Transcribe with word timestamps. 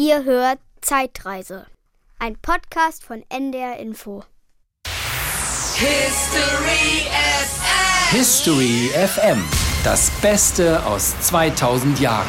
Ihr 0.00 0.22
hört 0.22 0.60
Zeitreise, 0.80 1.66
ein 2.20 2.36
Podcast 2.36 3.04
von 3.04 3.24
NDR 3.30 3.78
Info. 3.80 4.22
History 5.74 7.08
FM. 7.10 8.16
History 8.16 8.90
FM. 8.94 9.44
Das 9.82 10.12
Beste 10.22 10.86
aus 10.86 11.20
2000 11.22 11.98
Jahren. 11.98 12.28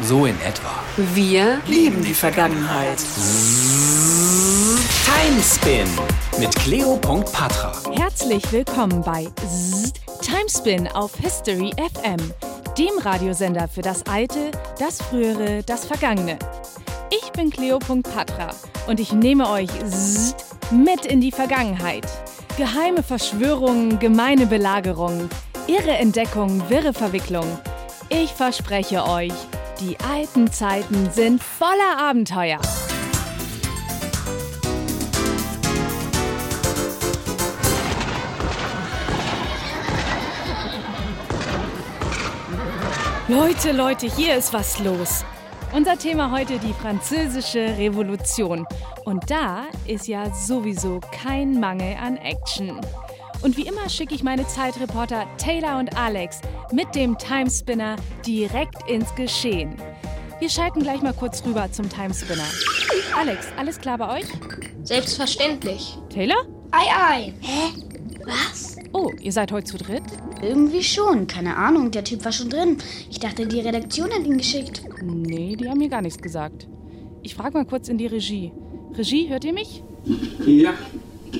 So 0.00 0.24
in 0.24 0.40
etwa. 0.40 0.82
Wir 0.96 1.60
lieben 1.66 2.02
die 2.02 2.14
Vergangenheit. 2.14 2.96
Timespin 5.04 5.86
mit 6.38 6.56
Cleo.patra. 6.56 7.74
Herzlich 7.92 8.50
willkommen 8.50 9.02
bei 9.02 9.26
Timespin 10.22 10.88
auf 10.88 11.14
History 11.16 11.70
FM, 11.76 12.32
dem 12.78 12.96
Radiosender 12.98 13.68
für 13.68 13.82
das 13.82 14.06
Alte, 14.06 14.52
das 14.78 15.02
Frühere, 15.02 15.62
das 15.64 15.84
Vergangene. 15.84 16.38
Ich 17.10 17.30
bin 17.32 17.50
Cleo.patra 17.50 18.50
und 18.86 19.00
ich 19.00 19.12
nehme 19.12 19.48
euch 19.48 19.68
mit 20.70 21.06
in 21.06 21.20
die 21.20 21.32
Vergangenheit. 21.32 22.06
Geheime 22.56 23.02
Verschwörungen, 23.02 23.98
gemeine 23.98 24.46
Belagerungen, 24.46 25.28
irre 25.66 25.92
Entdeckungen, 25.92 26.68
wirre 26.70 26.92
Verwicklungen. 26.92 27.58
Ich 28.08 28.32
verspreche 28.32 29.04
euch, 29.06 29.32
die 29.80 29.98
alten 30.00 30.50
Zeiten 30.50 31.10
sind 31.10 31.42
voller 31.42 31.98
Abenteuer. 31.98 32.60
Leute, 43.26 43.72
Leute, 43.72 44.06
hier 44.06 44.36
ist 44.36 44.52
was 44.52 44.78
los. 44.80 45.24
Unser 45.74 45.98
Thema 45.98 46.30
heute 46.30 46.60
die 46.60 46.72
französische 46.72 47.76
Revolution. 47.76 48.64
Und 49.04 49.28
da 49.28 49.64
ist 49.88 50.06
ja 50.06 50.32
sowieso 50.32 51.00
kein 51.10 51.58
Mangel 51.58 51.96
an 52.00 52.16
Action. 52.16 52.80
Und 53.42 53.56
wie 53.56 53.66
immer 53.66 53.88
schicke 53.88 54.14
ich 54.14 54.22
meine 54.22 54.46
Zeitreporter 54.46 55.26
Taylor 55.36 55.80
und 55.80 55.98
Alex 55.98 56.42
mit 56.70 56.94
dem 56.94 57.18
Timespinner 57.18 57.96
direkt 58.24 58.88
ins 58.88 59.12
Geschehen. 59.16 59.74
Wir 60.38 60.48
schalten 60.48 60.80
gleich 60.80 61.02
mal 61.02 61.12
kurz 61.12 61.44
rüber 61.44 61.70
zum 61.72 61.88
Timespinner. 61.88 62.46
Alex, 63.18 63.48
alles 63.56 63.80
klar 63.80 63.98
bei 63.98 64.20
euch? 64.20 64.26
Selbstverständlich. 64.84 65.98
Taylor? 66.08 66.46
Ei, 66.70 66.86
ei. 66.96 67.34
Hä? 67.40 67.93
Was? 68.26 68.76
Oh, 68.92 69.10
ihr 69.20 69.32
seid 69.32 69.52
heute 69.52 69.66
zu 69.66 69.76
dritt? 69.76 70.02
Irgendwie 70.42 70.82
schon. 70.82 71.26
Keine 71.26 71.56
Ahnung, 71.56 71.90
der 71.90 72.04
Typ 72.04 72.24
war 72.24 72.32
schon 72.32 72.48
drin. 72.48 72.78
Ich 73.10 73.18
dachte, 73.18 73.46
die 73.46 73.60
Redaktion 73.60 74.10
hat 74.10 74.24
ihn 74.24 74.38
geschickt. 74.38 74.82
Nee, 75.02 75.56
die 75.56 75.68
haben 75.68 75.78
mir 75.78 75.88
gar 75.88 76.02
nichts 76.02 76.20
gesagt. 76.20 76.68
Ich 77.22 77.34
frage 77.34 77.58
mal 77.58 77.64
kurz 77.64 77.88
in 77.88 77.98
die 77.98 78.06
Regie. 78.06 78.52
Regie, 78.96 79.28
hört 79.28 79.44
ihr 79.44 79.52
mich? 79.52 79.82
Ja, 80.46 80.74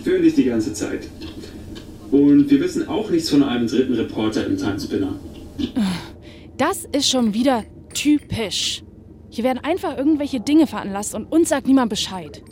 für 0.02 0.18
dich 0.20 0.34
die 0.34 0.44
ganze 0.44 0.72
Zeit. 0.72 1.08
Und 2.10 2.50
wir 2.50 2.60
wissen 2.60 2.88
auch 2.88 3.10
nichts 3.10 3.30
von 3.30 3.42
einem 3.42 3.66
dritten 3.66 3.94
Reporter 3.94 4.46
im 4.46 4.56
Timespinner. 4.56 5.14
Das 6.56 6.84
ist 6.92 7.08
schon 7.08 7.34
wieder 7.34 7.64
typisch. 7.92 8.82
Hier 9.30 9.44
werden 9.44 9.58
einfach 9.64 9.98
irgendwelche 9.98 10.40
Dinge 10.40 10.66
veranlasst 10.66 11.14
und 11.14 11.30
uns 11.30 11.48
sagt 11.48 11.66
niemand 11.66 11.90
Bescheid. 11.90 12.42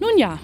Nun 0.00 0.16
ja, 0.18 0.38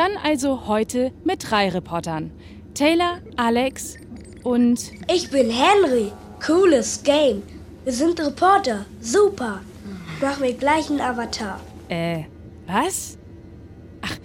dann 0.00 0.16
also 0.16 0.66
heute 0.66 1.12
mit 1.24 1.50
drei 1.50 1.68
Reportern. 1.68 2.30
Taylor, 2.72 3.18
Alex 3.36 3.98
und... 4.42 4.92
Ich 5.12 5.30
bin 5.30 5.50
Henry. 5.50 6.10
Cooles 6.42 7.02
Game. 7.02 7.42
Wir 7.84 7.92
sind 7.92 8.18
Reporter. 8.18 8.86
Super. 9.02 9.60
Mach 10.22 10.40
mir 10.40 10.54
gleich 10.54 10.88
einen 10.88 11.02
Avatar. 11.02 11.60
Äh, 11.90 12.22
was? 12.66 13.18
Ach, 14.00 14.16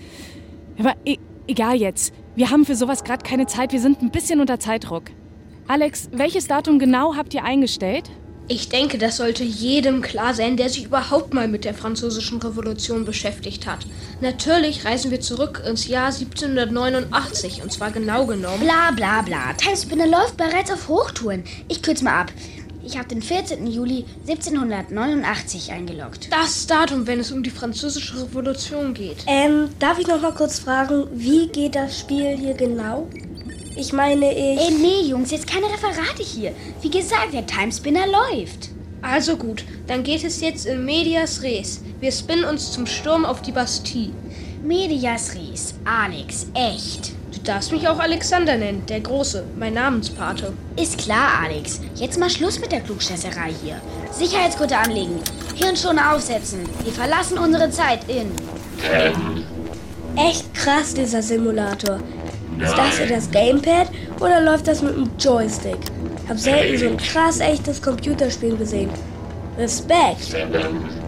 aber 0.79 0.93
e 1.03 1.17
egal 1.45 1.75
jetzt. 1.75 2.13
Wir 2.35 2.51
haben 2.51 2.63
für 2.65 2.75
sowas 2.77 3.03
gerade 3.03 3.25
keine 3.25 3.45
Zeit. 3.45 3.73
Wir 3.73 3.81
sind 3.81 4.01
ein 4.01 4.11
bisschen 4.11 4.39
unter 4.39 4.61
Zeitdruck. 4.61 5.03
Alex, 5.67 6.07
welches 6.13 6.47
Datum 6.47 6.79
genau 6.79 7.17
habt 7.17 7.33
ihr 7.33 7.43
eingestellt? 7.43 8.09
Ich 8.47 8.69
denke, 8.69 8.99
das 8.99 9.17
sollte 9.17 9.43
jedem 9.43 10.03
klar 10.03 10.35
sein, 10.35 10.55
der 10.55 10.69
sich 10.69 10.85
überhaupt 10.85 11.33
mal 11.33 11.47
mit 11.47 11.65
der 11.65 11.73
Französischen 11.73 12.39
Revolution 12.39 13.03
beschäftigt 13.03 13.65
hat. 13.65 13.79
Natürlich 14.21 14.85
reisen 14.85 15.09
wir 15.09 15.19
zurück 15.19 15.63
ins 15.67 15.87
Jahr 15.87 16.13
1789, 16.13 17.63
und 17.63 17.73
zwar 17.73 17.89
genau 17.89 18.27
genommen. 18.27 18.59
Bla 18.59 18.91
bla 18.91 19.23
bla. 19.23 19.53
Timespinner 19.53 20.05
läuft 20.05 20.37
bereits 20.37 20.71
auf 20.71 20.87
Hochtouren. 20.87 21.43
Ich 21.69 21.81
kürze 21.81 22.03
mal 22.03 22.21
ab. 22.21 22.31
Ich 22.85 22.99
habe 22.99 23.07
den 23.07 23.23
14. 23.23 23.65
Juli 23.65 24.05
1789 24.27 25.71
eingeloggt. 25.71 26.31
Das 26.31 26.67
Datum, 26.67 27.07
wenn 27.07 27.19
es 27.19 27.31
um 27.31 27.41
die 27.41 27.49
Französische 27.49 28.21
Revolution 28.21 28.93
geht. 28.93 29.17
Ähm, 29.25 29.69
darf 29.79 29.97
ich 29.97 30.05
noch 30.05 30.21
mal 30.21 30.33
kurz 30.33 30.59
fragen, 30.59 31.07
wie 31.11 31.47
geht 31.47 31.73
das 31.73 31.99
Spiel 31.99 32.37
hier 32.37 32.53
genau? 32.53 33.07
Ich 33.77 33.91
meine, 33.91 34.31
ich... 34.31 34.59
Ey, 34.59 34.71
nee, 34.71 35.09
Jungs, 35.09 35.31
jetzt 35.31 35.47
keine 35.47 35.65
Referate 35.65 36.23
hier. 36.23 36.53
Wie 36.81 36.89
gesagt, 36.89 37.33
der 37.33 37.45
Timespinner 37.45 38.05
läuft. 38.07 38.69
Also 39.01 39.35
gut, 39.35 39.65
dann 39.87 40.03
geht 40.03 40.23
es 40.23 40.41
jetzt 40.41 40.65
in 40.65 40.85
Medias 40.85 41.43
Res. 41.43 41.81
Wir 41.99 42.11
spinnen 42.11 42.45
uns 42.45 42.71
zum 42.71 42.85
Sturm 42.85 43.25
auf 43.25 43.41
die 43.41 43.51
Bastille. 43.51 44.13
Medias 44.63 45.35
Res. 45.35 45.75
Alex, 45.83 46.47
echt. 46.53 47.11
Du 47.33 47.39
darfst 47.43 47.71
mich 47.71 47.87
auch 47.87 47.99
Alexander 47.99 48.57
nennen, 48.57 48.83
der 48.87 49.01
Große, 49.01 49.43
mein 49.59 49.73
Namenspate. 49.73 50.53
Ist 50.81 50.97
klar, 50.97 51.41
Alex. 51.43 51.81
Jetzt 51.95 52.17
mal 52.17 52.29
Schluss 52.29 52.59
mit 52.59 52.71
der 52.71 52.81
Klugscheißerei 52.81 53.53
hier. 53.61 53.81
Sicherheitsgurte 54.11 54.77
anlegen. 54.77 55.19
Hirnschoner 55.53 56.15
aufsetzen. 56.15 56.61
Wir 56.83 56.93
verlassen 56.93 57.37
unsere 57.37 57.69
Zeit 57.69 57.99
in... 58.09 58.31
Echt 60.15 60.53
krass, 60.53 60.93
dieser 60.93 61.21
Simulator. 61.21 61.99
Ist 62.61 62.77
das 62.77 62.97
hier 62.97 63.07
das 63.07 63.29
Gamepad 63.31 63.87
oder 64.19 64.41
läuft 64.41 64.67
das 64.67 64.81
mit 64.81 64.95
dem 64.95 65.09
Joystick? 65.19 65.77
Hab 66.27 66.39
selten 66.39 66.77
so 66.77 66.87
ein 66.87 66.97
krass 66.97 67.39
echtes 67.39 67.81
Computerspiel 67.81 68.55
gesehen. 68.57 68.89
Respekt. 69.57 70.35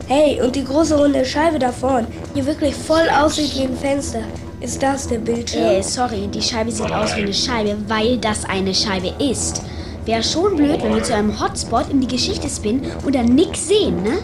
Hey, 0.07 0.41
und 0.41 0.55
die 0.55 0.63
große 0.63 0.97
runde 0.97 1.25
Scheibe 1.25 1.59
da 1.59 1.71
vorn, 1.71 2.07
die 2.35 2.45
wirklich 2.45 2.75
voll 2.75 3.09
aussieht 3.09 3.55
wie 3.55 3.63
ein 3.63 3.77
Fenster. 3.77 4.21
Ist 4.59 4.81
das 4.81 5.07
der 5.07 5.19
Bildschirm? 5.19 5.63
Äh, 5.63 5.83
sorry, 5.83 6.27
die 6.27 6.41
Scheibe 6.41 6.71
sieht 6.71 6.91
aus 6.91 7.15
wie 7.15 7.21
eine 7.21 7.33
Scheibe, 7.33 7.75
weil 7.87 8.17
das 8.17 8.45
eine 8.45 8.73
Scheibe 8.73 9.13
ist. 9.23 9.61
Wäre 10.05 10.23
schon 10.23 10.55
blöd, 10.55 10.81
wenn 10.81 10.95
wir 10.95 11.03
zu 11.03 11.13
einem 11.13 11.37
Hotspot 11.39 11.89
in 11.91 11.99
die 11.99 12.07
Geschichte 12.07 12.47
spinnen 12.49 12.89
und 13.05 13.13
dann 13.13 13.25
nix 13.25 13.67
sehen, 13.67 14.01
ne? 14.03 14.19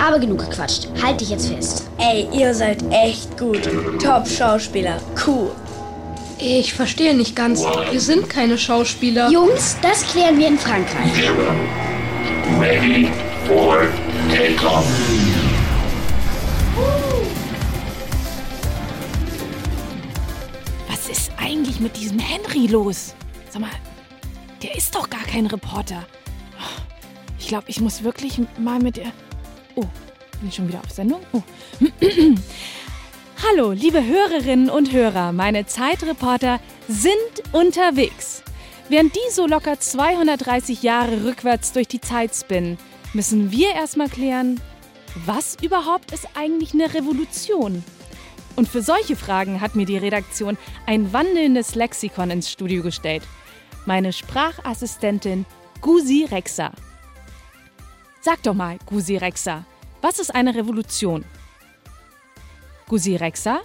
Aber 0.00 0.20
genug 0.20 0.38
gequatscht. 0.38 0.88
Halt 1.02 1.20
dich 1.20 1.30
jetzt 1.30 1.48
fest. 1.48 1.88
Ey, 1.98 2.28
ihr 2.32 2.54
seid 2.54 2.78
echt 2.90 3.36
gut. 3.36 3.68
Top-Schauspieler. 4.00 4.98
Cool. 5.26 5.50
Ich 6.40 6.72
verstehe 6.72 7.14
nicht 7.14 7.34
ganz. 7.34 7.64
Wir 7.90 8.00
sind 8.00 8.28
keine 8.30 8.58
Schauspieler. 8.58 9.28
Jungs, 9.30 9.76
das 9.82 10.06
klären 10.06 10.38
wir 10.38 10.46
in 10.46 10.58
Frankreich. 10.58 11.30
Ready 12.60 13.08
for 13.46 13.88
takeoff. 14.30 14.86
Was 20.88 21.08
ist 21.08 21.32
eigentlich 21.36 21.80
mit 21.80 21.96
diesem 21.96 22.20
Henry 22.20 22.68
los? 22.68 23.14
Sag 23.50 23.62
mal, 23.62 23.70
der 24.62 24.76
ist 24.76 24.94
doch 24.94 25.10
gar 25.10 25.24
kein 25.24 25.46
Reporter. 25.46 26.06
Ich 27.40 27.48
glaube, 27.48 27.64
ich 27.66 27.80
muss 27.80 28.04
wirklich 28.04 28.40
mal 28.58 28.78
mit 28.78 28.96
der. 28.96 29.12
Oh, 29.74 29.84
bin 30.38 30.48
ich 30.50 30.54
schon 30.54 30.68
wieder 30.68 30.80
auf 30.80 30.90
Sendung? 30.92 31.20
Oh. 31.32 31.42
Hallo, 33.40 33.70
liebe 33.70 34.04
Hörerinnen 34.04 34.68
und 34.68 34.92
Hörer, 34.92 35.30
meine 35.30 35.64
Zeitreporter 35.64 36.58
sind 36.88 37.12
unterwegs. 37.52 38.42
Während 38.88 39.14
die 39.14 39.30
so 39.30 39.46
locker 39.46 39.78
230 39.78 40.82
Jahre 40.82 41.24
rückwärts 41.24 41.72
durch 41.72 41.86
die 41.86 42.00
Zeit 42.00 42.34
spinnen, 42.34 42.78
müssen 43.14 43.52
wir 43.52 43.74
erstmal 43.74 44.08
klären, 44.08 44.60
was 45.24 45.56
überhaupt 45.62 46.10
ist 46.10 46.26
eigentlich 46.34 46.74
eine 46.74 46.92
Revolution? 46.92 47.84
Und 48.56 48.68
für 48.68 48.82
solche 48.82 49.14
Fragen 49.14 49.60
hat 49.60 49.76
mir 49.76 49.86
die 49.86 49.98
Redaktion 49.98 50.58
ein 50.86 51.12
wandelndes 51.12 51.76
Lexikon 51.76 52.32
ins 52.32 52.50
Studio 52.50 52.82
gestellt. 52.82 53.22
Meine 53.86 54.12
Sprachassistentin 54.12 55.46
Gusi 55.80 56.26
Rexa. 56.28 56.72
Sag 58.20 58.42
doch 58.42 58.54
mal, 58.54 58.78
Gusi 58.84 59.16
Rexa, 59.16 59.64
was 60.02 60.18
ist 60.18 60.34
eine 60.34 60.56
Revolution? 60.56 61.24
Gusi 62.88 63.16
Rexa? 63.16 63.60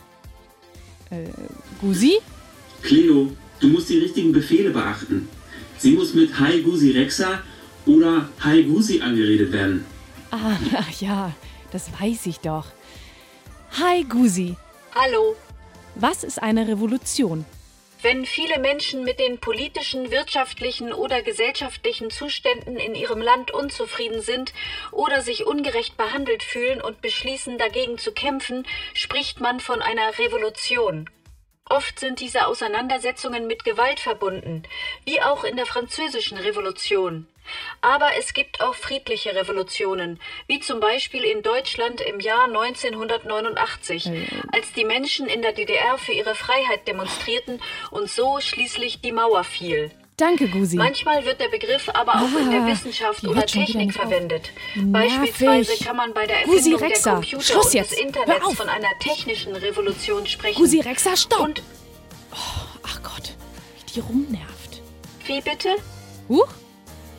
Äh, 1.10 1.28
Gusi? 1.80 2.20
Cleo, 2.82 3.32
du 3.60 3.68
musst 3.68 3.90
die 3.90 4.00
richtigen 4.00 4.32
Befehle 4.34 4.70
beachten. 4.72 5.28
Sie 5.78 5.92
muss 5.92 6.14
mit 6.14 6.38
Hi 6.40 6.62
Gusi 6.62 6.92
Rexa 6.92 7.42
oder 7.86 8.30
Hi 8.42 8.64
Gusi 8.64 9.02
angeredet 9.02 9.52
werden. 9.52 9.86
Ah, 10.32 10.58
ach 10.78 10.92
ja, 11.02 11.34
das 11.72 11.90
weiß 12.00 12.26
ich 12.26 12.40
doch. 12.40 12.66
Hi 13.80 14.04
Gusi. 14.04 14.56
Hallo. 14.94 15.36
Was 15.96 16.24
ist 16.24 16.42
eine 16.42 16.68
Revolution? 16.68 17.46
Wenn 18.04 18.26
viele 18.26 18.60
Menschen 18.60 19.06
mit 19.06 19.18
den 19.18 19.40
politischen, 19.40 20.12
wirtschaftlichen 20.12 20.92
oder 20.92 21.22
gesellschaftlichen 21.22 22.12
Zuständen 22.12 22.76
in 22.76 22.96
ihrem 22.96 23.22
Land 23.22 23.52
unzufrieden 23.52 24.20
sind 24.20 24.54
oder 24.92 25.22
sich 25.22 25.48
ungerecht 25.48 25.96
behandelt 25.96 26.44
fühlen 26.44 26.82
und 26.82 27.02
beschließen, 27.02 27.58
dagegen 27.58 27.98
zu 27.98 28.12
kämpfen, 28.12 28.68
spricht 28.94 29.40
man 29.40 29.62
von 29.62 29.82
einer 29.82 30.20
Revolution. 30.20 31.10
Oft 31.70 31.98
sind 31.98 32.20
diese 32.20 32.46
Auseinandersetzungen 32.48 33.48
mit 33.48 33.64
Gewalt 33.64 34.02
verbunden, 34.02 34.64
wie 35.06 35.22
auch 35.22 35.46
in 35.46 35.56
der 35.56 35.66
französischen 35.66 36.38
Revolution. 36.38 37.30
Aber 37.82 38.10
es 38.18 38.34
gibt 38.34 38.62
auch 38.62 38.76
friedliche 38.76 39.36
Revolutionen, 39.36 40.20
wie 40.48 40.60
zum 40.60 40.80
Beispiel 40.80 41.24
in 41.24 41.42
Deutschland 41.42 42.02
im 42.02 42.20
Jahr 42.20 42.46
1989, 42.46 44.10
als 44.52 44.72
die 44.76 44.86
Menschen 44.86 45.28
in 45.28 45.42
der 45.42 45.52
DDR 45.54 45.98
für 45.98 46.14
ihre 46.14 46.36
Freiheit 46.36 46.88
demonstrierten 46.88 47.62
und 47.92 48.10
so 48.10 48.40
schließlich 48.40 49.02
die 49.02 49.12
Mauer 49.12 49.44
fiel. 49.44 49.92
Danke, 50.18 50.48
Gusi. 50.48 50.78
Manchmal 50.78 51.26
wird 51.26 51.40
der 51.40 51.48
Begriff 51.50 51.90
aber 51.90 52.14
auch 52.14 52.40
in 52.40 52.52
der 52.52 52.62
Ah, 52.62 52.68
Wissenschaft 52.68 53.24
oder 53.24 53.46
Technik 53.48 53.94
verwendet. 53.94 54.52
Nervig. 54.76 54.92
Beispielsweise 54.94 55.84
kann 55.84 55.96
man 55.98 56.14
bei 56.14 56.28
der 56.28 56.44
Gusi, 56.44 56.58
Erfindung 56.74 56.80
der 56.82 56.90
Rexa, 56.90 57.14
Computer 57.16 57.44
Schluss 57.44 57.66
und 57.66 57.74
jetzt. 57.74 57.92
des 57.94 58.00
Internets 58.00 58.54
von 58.54 58.70
einer 58.70 58.90
technischen 59.00 59.56
Revolution 59.56 60.28
sprechen. 60.28 60.60
Gusi 60.62 60.82
Rexa, 60.82 61.18
stopp! 61.18 61.40
Und 61.40 61.64
Ach 62.84 63.02
Gott, 63.02 63.34
wie 63.88 63.94
die 63.94 64.00
rumnervt. 64.02 64.82
wie 65.26 65.42
bitte? 65.42 65.76
Huch? 66.30 66.48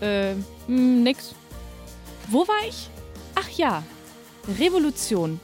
Äh, 0.05 0.35
mh, 0.69 1.03
nix. 1.03 1.35
Wo 2.29 2.47
war 2.47 2.69
ich? 2.69 2.91
Ach 3.35 3.49
ja, 3.51 3.83
Revolution. 4.59 5.41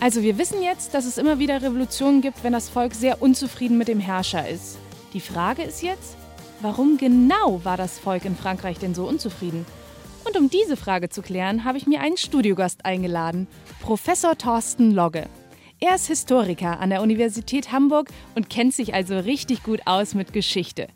Also 0.00 0.22
wir 0.22 0.36
wissen 0.36 0.62
jetzt, 0.62 0.94
dass 0.94 1.04
es 1.04 1.16
immer 1.16 1.38
wieder 1.38 1.62
Revolutionen 1.62 2.20
gibt, 2.20 2.42
wenn 2.42 2.52
das 2.52 2.68
Volk 2.68 2.94
sehr 2.94 3.22
unzufrieden 3.22 3.78
mit 3.78 3.86
dem 3.86 4.00
Herrscher 4.00 4.48
ist. 4.48 4.78
Die 5.12 5.20
Frage 5.20 5.62
ist 5.62 5.82
jetzt, 5.82 6.16
warum 6.60 6.98
genau 6.98 7.64
war 7.64 7.76
das 7.76 7.98
Volk 8.00 8.24
in 8.24 8.36
Frankreich 8.36 8.78
denn 8.78 8.94
so 8.94 9.06
unzufrieden? 9.06 9.64
Und 10.24 10.36
um 10.36 10.50
diese 10.50 10.76
Frage 10.76 11.08
zu 11.08 11.22
klären, 11.22 11.64
habe 11.64 11.78
ich 11.78 11.86
mir 11.86 12.00
einen 12.00 12.16
Studiogast 12.16 12.84
eingeladen, 12.84 13.46
Professor 13.80 14.36
Thorsten 14.36 14.90
Logge. 14.90 15.26
Er 15.78 15.94
ist 15.94 16.08
Historiker 16.08 16.80
an 16.80 16.90
der 16.90 17.02
Universität 17.02 17.70
Hamburg 17.70 18.08
und 18.34 18.50
kennt 18.50 18.74
sich 18.74 18.94
also 18.94 19.18
richtig 19.18 19.62
gut 19.62 19.82
aus 19.84 20.14
mit 20.14 20.32
Geschichte. 20.32 20.88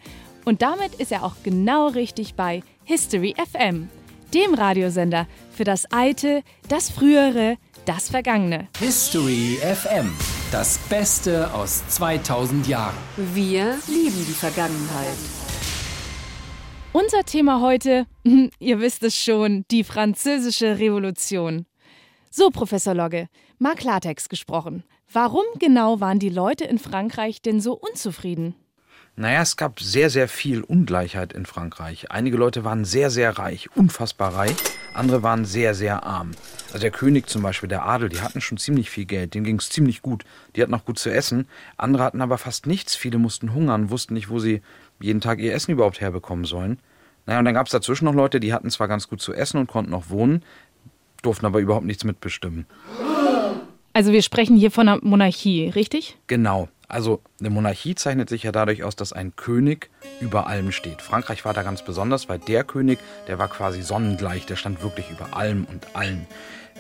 Und 0.45 0.63
damit 0.63 0.95
ist 0.95 1.13
er 1.13 1.25
auch 1.25 1.35
genau 1.43 1.89
richtig 1.89 2.35
bei 2.35 2.63
History 2.89 3.35
FM, 3.37 3.91
dem 4.33 4.55
Radiosender 4.55 5.27
für 5.51 5.65
das 5.65 5.85
Alte, 5.93 6.43
das 6.71 6.89
Frühere, 6.89 7.59
das 7.85 8.09
Vergangene. 8.09 8.69
History 8.79 9.59
FM. 9.61 10.11
Das 10.51 10.79
Beste 10.89 11.53
aus 11.53 11.87
2000 11.89 12.67
Jahren. 12.67 12.97
Wir 13.19 13.79
lieben 13.89 14.25
die 14.27 14.33
Vergangenheit. 14.33 15.19
Unser 16.95 17.25
Thema 17.25 17.61
heute, 17.61 18.07
ihr 18.59 18.81
wisst 18.81 19.03
es 19.03 19.15
schon, 19.15 19.67
die 19.71 19.85
französische 19.85 20.79
Revolution. 20.79 21.67
So, 22.31 22.49
Professor 22.49 22.95
Logge, 22.95 23.29
mal 23.59 23.75
Klartext 23.75 24.31
gesprochen. 24.31 24.83
Warum 25.13 25.45
genau 25.59 26.01
waren 26.01 26.21
die 26.21 26.31
Leute 26.31 26.65
in 26.65 26.79
Frankreich 26.79 27.43
denn 27.43 27.61
so 27.61 27.75
unzufrieden? 27.75 28.55
Naja, 29.19 29.43
es 29.43 29.57
gab 29.57 29.81
sehr, 29.81 30.11
sehr 30.11 30.29
viel 30.29 30.63
Ungleichheit 30.63 31.33
in 31.33 31.45
Frankreich. 31.45 32.13
Einige 32.13 32.37
Leute 32.37 32.63
waren 32.63 32.85
sehr, 32.85 33.11
sehr 33.11 33.37
reich, 33.37 33.69
unfassbar 33.75 34.33
reich. 34.33 34.55
Andere 34.95 35.25
waren 35.25 35.45
sehr, 35.45 35.75
sehr 35.75 36.05
arm. 36.05 36.31
Also 36.69 36.79
der 36.79 36.93
König 36.93 37.27
zum 37.27 37.43
Beispiel, 37.43 37.69
der 37.69 37.85
Adel, 37.85 38.11
die 38.11 38.21
hatten 38.21 38.41
schon 38.41 38.59
ziemlich 38.59 38.91
viel 38.91 39.07
Geld, 39.07 39.35
denen 39.35 39.45
ging 39.45 39.59
es 39.59 39.71
ziemlich 39.71 40.03
gut. 40.03 40.25
Die 40.55 40.63
hatten 40.63 40.73
auch 40.73 40.85
gut 40.85 41.01
zu 41.01 41.11
essen. 41.11 41.49
Andere 41.77 42.05
hatten 42.05 42.21
aber 42.21 42.39
fast 42.39 42.69
nichts. 42.69 42.95
Viele 42.95 43.19
mussten 43.19 43.53
hungern, 43.55 43.91
wussten 43.91 44.15
nicht, 44.15 44.31
wo 44.31 44.39
sie 44.39 44.63
jeden 45.01 45.21
Tag 45.21 45.41
ihr 45.41 45.53
Essen 45.53 45.73
überhaupt 45.73 46.01
herbekommen 46.01 46.45
sollen. 46.45 46.79
Naja, 47.27 47.41
und 47.41 47.45
dann 47.45 47.55
gab 47.55 47.67
es 47.67 47.73
dazwischen 47.73 48.05
noch 48.05 48.15
Leute, 48.15 48.39
die 48.39 48.53
hatten 48.53 48.71
zwar 48.71 48.87
ganz 48.87 49.09
gut 49.09 49.21
zu 49.21 49.35
essen 49.35 49.59
und 49.59 49.67
konnten 49.67 49.95
auch 49.95 50.11
wohnen, 50.11 50.45
durften 51.23 51.45
aber 51.45 51.59
überhaupt 51.59 51.87
nichts 51.87 52.05
mitbestimmen. 52.05 52.67
Also 53.95 54.13
wir 54.13 54.23
sprechen 54.23 54.57
hier 54.57 54.71
von 54.71 54.89
einer 54.89 55.01
Monarchie, 55.03 55.71
richtig? 55.71 56.19
Genau. 56.29 56.69
Also 56.89 57.21
eine 57.39 57.51
Monarchie 57.51 57.95
zeichnet 57.95 58.31
sich 58.31 58.43
ja 58.43 58.53
dadurch 58.53 58.83
aus, 58.83 58.97
dass 58.97 59.13
ein 59.13 59.37
König 59.37 59.91
über 60.21 60.47
allem 60.47 60.73
steht. 60.73 61.03
Frankreich 61.03 61.45
war 61.45 61.53
da 61.53 61.63
ganz 61.63 61.85
besonders, 61.85 62.31
weil 62.31 62.39
der 62.39 62.65
König, 62.65 62.99
der 63.27 63.39
war 63.39 63.49
quasi 63.49 63.83
sonnengleich, 63.83 64.47
der 64.47 64.57
stand 64.57 64.83
wirklich 64.83 65.11
über 65.11 65.37
allem 65.37 65.67
und 65.67 65.95
allen. 65.95 66.27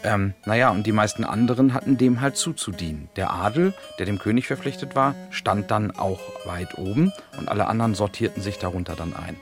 Ähm, 0.04 0.32
naja, 0.46 0.70
und 0.70 0.86
die 0.86 0.92
meisten 0.92 1.24
anderen 1.24 1.74
hatten 1.74 1.98
dem 1.98 2.20
halt 2.20 2.36
zuzudienen. 2.36 3.10
Der 3.16 3.32
Adel, 3.32 3.74
der 3.98 4.06
dem 4.06 4.18
König 4.18 4.46
verpflichtet 4.46 4.94
war, 4.94 5.14
stand 5.30 5.70
dann 5.70 5.90
auch 5.90 6.20
weit 6.46 6.78
oben 6.78 7.12
und 7.36 7.48
alle 7.48 7.66
anderen 7.66 7.94
sortierten 7.94 8.42
sich 8.42 8.58
darunter 8.58 8.94
dann 8.96 9.14
ein. 9.14 9.36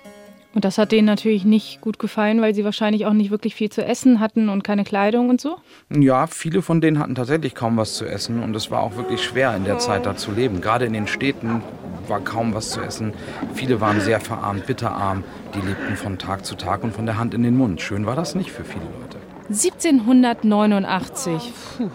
Und 0.56 0.64
das 0.64 0.78
hat 0.78 0.90
denen 0.90 1.04
natürlich 1.04 1.44
nicht 1.44 1.82
gut 1.82 1.98
gefallen, 1.98 2.40
weil 2.40 2.54
sie 2.54 2.64
wahrscheinlich 2.64 3.04
auch 3.04 3.12
nicht 3.12 3.30
wirklich 3.30 3.54
viel 3.54 3.68
zu 3.68 3.84
essen 3.84 4.20
hatten 4.20 4.48
und 4.48 4.64
keine 4.64 4.84
Kleidung 4.84 5.28
und 5.28 5.38
so. 5.38 5.56
Ja, 5.94 6.26
viele 6.26 6.62
von 6.62 6.80
denen 6.80 6.98
hatten 6.98 7.14
tatsächlich 7.14 7.54
kaum 7.54 7.76
was 7.76 7.92
zu 7.92 8.06
essen 8.06 8.42
und 8.42 8.56
es 8.56 8.70
war 8.70 8.80
auch 8.80 8.96
wirklich 8.96 9.22
schwer 9.22 9.54
in 9.54 9.64
der 9.64 9.78
Zeit 9.78 10.06
da 10.06 10.16
zu 10.16 10.32
leben. 10.32 10.62
Gerade 10.62 10.86
in 10.86 10.94
den 10.94 11.08
Städten 11.08 11.60
war 12.08 12.20
kaum 12.20 12.54
was 12.54 12.70
zu 12.70 12.80
essen. 12.80 13.12
Viele 13.52 13.82
waren 13.82 14.00
sehr 14.00 14.18
verarmt, 14.18 14.64
bitterarm. 14.64 15.24
Die 15.54 15.60
lebten 15.60 15.94
von 15.94 16.16
Tag 16.16 16.46
zu 16.46 16.54
Tag 16.54 16.84
und 16.84 16.94
von 16.94 17.04
der 17.04 17.18
Hand 17.18 17.34
in 17.34 17.42
den 17.42 17.58
Mund. 17.58 17.82
Schön 17.82 18.06
war 18.06 18.16
das 18.16 18.34
nicht 18.34 18.50
für 18.50 18.64
viele 18.64 18.86
Leute. 18.98 19.18
1789. 19.48 21.52
Puh, 21.76 21.90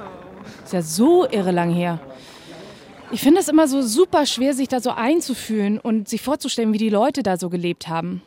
ist 0.63 0.73
ja 0.73 0.83
so 0.83 1.27
irre 1.27 1.49
lang 1.49 1.71
her. 1.71 1.99
Ich 3.11 3.21
finde 3.21 3.39
es 3.39 3.47
immer 3.47 3.67
so 3.67 3.81
super 3.81 4.27
schwer, 4.27 4.53
sich 4.53 4.67
da 4.67 4.79
so 4.79 4.91
einzufühlen 4.91 5.79
und 5.79 6.07
sich 6.07 6.21
vorzustellen, 6.21 6.73
wie 6.73 6.77
die 6.77 6.89
Leute 6.89 7.23
da 7.23 7.37
so 7.37 7.49
gelebt 7.49 7.87
haben. 7.87 8.21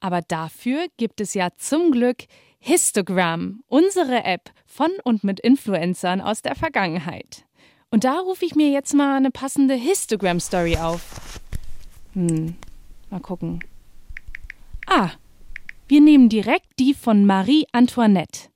Aber 0.00 0.22
dafür 0.22 0.86
gibt 0.96 1.20
es 1.20 1.34
ja 1.34 1.48
zum 1.56 1.90
Glück 1.90 2.24
Histogram, 2.58 3.62
unsere 3.68 4.24
App 4.24 4.50
von 4.66 4.90
und 5.04 5.24
mit 5.24 5.40
Influencern 5.40 6.20
aus 6.20 6.42
der 6.42 6.54
Vergangenheit. 6.54 7.44
Und 7.90 8.04
da 8.04 8.18
rufe 8.18 8.44
ich 8.44 8.54
mir 8.54 8.70
jetzt 8.70 8.94
mal 8.94 9.16
eine 9.16 9.30
passende 9.30 9.74
Histogram-Story 9.74 10.76
auf. 10.76 11.40
Hm, 12.14 12.56
mal 13.10 13.20
gucken. 13.20 13.60
Ah, 14.86 15.10
wir 15.88 16.00
nehmen 16.00 16.28
direkt 16.28 16.66
die 16.78 16.94
von 16.94 17.26
Marie 17.26 17.66
Antoinette. 17.72 18.48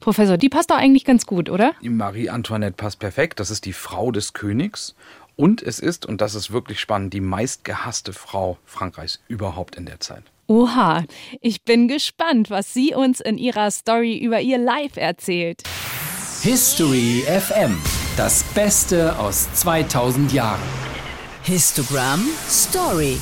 Professor, 0.00 0.36
die 0.36 0.48
passt 0.48 0.70
doch 0.70 0.76
eigentlich 0.76 1.04
ganz 1.04 1.26
gut, 1.26 1.50
oder? 1.50 1.74
Marie 1.82 2.30
Antoinette 2.30 2.76
passt 2.76 2.98
perfekt. 2.98 3.40
Das 3.40 3.50
ist 3.50 3.64
die 3.64 3.72
Frau 3.72 4.10
des 4.10 4.32
Königs. 4.32 4.94
Und 5.36 5.62
es 5.62 5.78
ist, 5.78 6.06
und 6.06 6.20
das 6.20 6.34
ist 6.34 6.50
wirklich 6.50 6.80
spannend, 6.80 7.12
die 7.12 7.20
meistgehasste 7.20 8.12
Frau 8.12 8.58
Frankreichs 8.64 9.20
überhaupt 9.28 9.76
in 9.76 9.86
der 9.86 10.00
Zeit. 10.00 10.24
Oha, 10.50 11.04
ich 11.42 11.62
bin 11.64 11.88
gespannt, 11.88 12.48
was 12.48 12.72
sie 12.72 12.94
uns 12.94 13.20
in 13.20 13.36
ihrer 13.36 13.70
Story 13.70 14.16
über 14.16 14.40
ihr 14.40 14.56
Life 14.56 14.98
erzählt. 14.98 15.62
History 16.40 17.22
FM. 17.26 17.78
Das 18.16 18.44
Beste 18.54 19.18
aus 19.18 19.52
2000 19.52 20.32
Jahren. 20.32 20.62
Histogram 21.42 22.26
Story. 22.48 23.18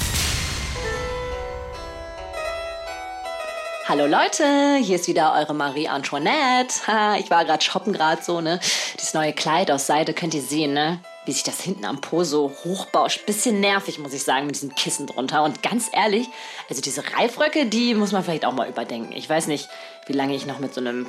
Hallo 3.89 4.07
Leute, 4.07 4.77
hier 4.81 4.95
ist 4.95 5.09
wieder 5.09 5.35
eure 5.35 5.53
Marie 5.53 5.89
Antoinette. 5.89 6.87
Ha, 6.87 7.17
ich 7.17 7.29
war 7.29 7.45
gerade 7.45 7.65
shoppen 7.65 7.93
gerade 7.93 8.23
so, 8.23 8.41
ne? 8.41 8.61
Dieses 8.95 9.15
neue 9.15 9.33
Kleid 9.33 9.73
aus 9.73 9.89
Seide 9.89 10.15
könnt 10.15 10.35
ihr 10.35 10.43
sehen, 10.43 10.75
ne? 10.75 11.01
Wie 11.27 11.33
sich 11.33 11.43
das 11.43 11.61
hinten 11.61 11.85
am 11.85 12.01
Po 12.01 12.25
so 12.25 12.53
hochbauscht. 12.65 13.27
Bisschen 13.27 13.61
nervig, 13.61 13.99
muss 13.99 14.15
ich 14.15 14.23
sagen, 14.23 14.47
mit 14.47 14.55
diesem 14.55 14.75
Kissen 14.77 15.09
drunter. 15.09 15.43
Und 15.43 15.63
ganz 15.63 15.91
ehrlich, 15.93 16.29
also 16.71 16.81
diese 16.81 17.03
Reifröcke, 17.15 17.67
die 17.67 17.95
muss 17.95 18.13
man 18.13 18.23
vielleicht 18.23 18.45
auch 18.45 18.53
mal 18.53 18.69
überdenken. 18.69 19.13
Ich 19.13 19.29
weiß 19.29 19.49
nicht, 19.49 19.69
wie 20.07 20.13
lange 20.13 20.35
ich 20.35 20.47
noch 20.47 20.61
mit 20.61 20.73
so 20.73 20.81
einem 20.81 21.07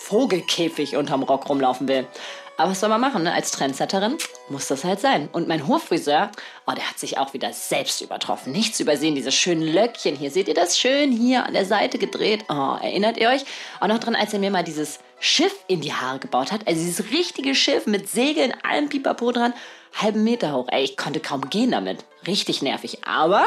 Vogelkäfig 0.00 0.96
unterm 0.96 1.22
Rock 1.22 1.48
rumlaufen 1.48 1.86
will. 1.86 2.08
Aber 2.56 2.72
was 2.72 2.80
soll 2.80 2.90
man 2.90 3.00
machen, 3.00 3.22
ne? 3.22 3.32
Als 3.32 3.50
Trendsetterin 3.50 4.18
muss 4.48 4.68
das 4.68 4.84
halt 4.84 5.00
sein. 5.00 5.28
Und 5.32 5.48
mein 5.48 5.66
Hofriseur, 5.66 6.30
oh, 6.66 6.72
der 6.72 6.88
hat 6.88 6.98
sich 6.98 7.18
auch 7.18 7.32
wieder 7.32 7.52
selbst 7.52 8.00
übertroffen. 8.02 8.52
Nicht 8.52 8.76
zu 8.76 8.82
übersehen, 8.82 9.14
diese 9.14 9.32
schönen 9.32 9.62
Löckchen 9.62 10.16
hier. 10.16 10.30
Seht 10.30 10.48
ihr 10.48 10.54
das 10.54 10.78
schön 10.78 11.12
hier 11.12 11.46
an 11.46 11.54
der 11.54 11.64
Seite 11.64 11.98
gedreht? 11.98 12.44
Oh, 12.48 12.76
erinnert 12.82 13.16
ihr 13.16 13.30
euch? 13.30 13.44
Auch 13.80 13.86
noch 13.86 14.00
dran, 14.00 14.14
als 14.14 14.32
er 14.32 14.38
mir 14.38 14.50
mal 14.50 14.64
dieses 14.64 14.98
Schiff 15.22 15.54
in 15.68 15.80
die 15.80 15.92
Haare 15.92 16.18
gebaut 16.18 16.50
hat. 16.50 16.66
Also 16.66 16.82
dieses 16.82 17.12
richtige 17.12 17.54
Schiff 17.54 17.86
mit 17.86 18.08
Segeln, 18.08 18.52
allem 18.68 18.88
Pipapo 18.88 19.30
dran. 19.30 19.54
Halben 19.94 20.24
Meter 20.24 20.52
hoch. 20.52 20.66
Ey, 20.70 20.82
ich 20.82 20.96
konnte 20.96 21.20
kaum 21.20 21.48
gehen 21.48 21.70
damit. 21.70 22.04
Richtig 22.26 22.60
nervig. 22.60 22.98
Aber 23.06 23.46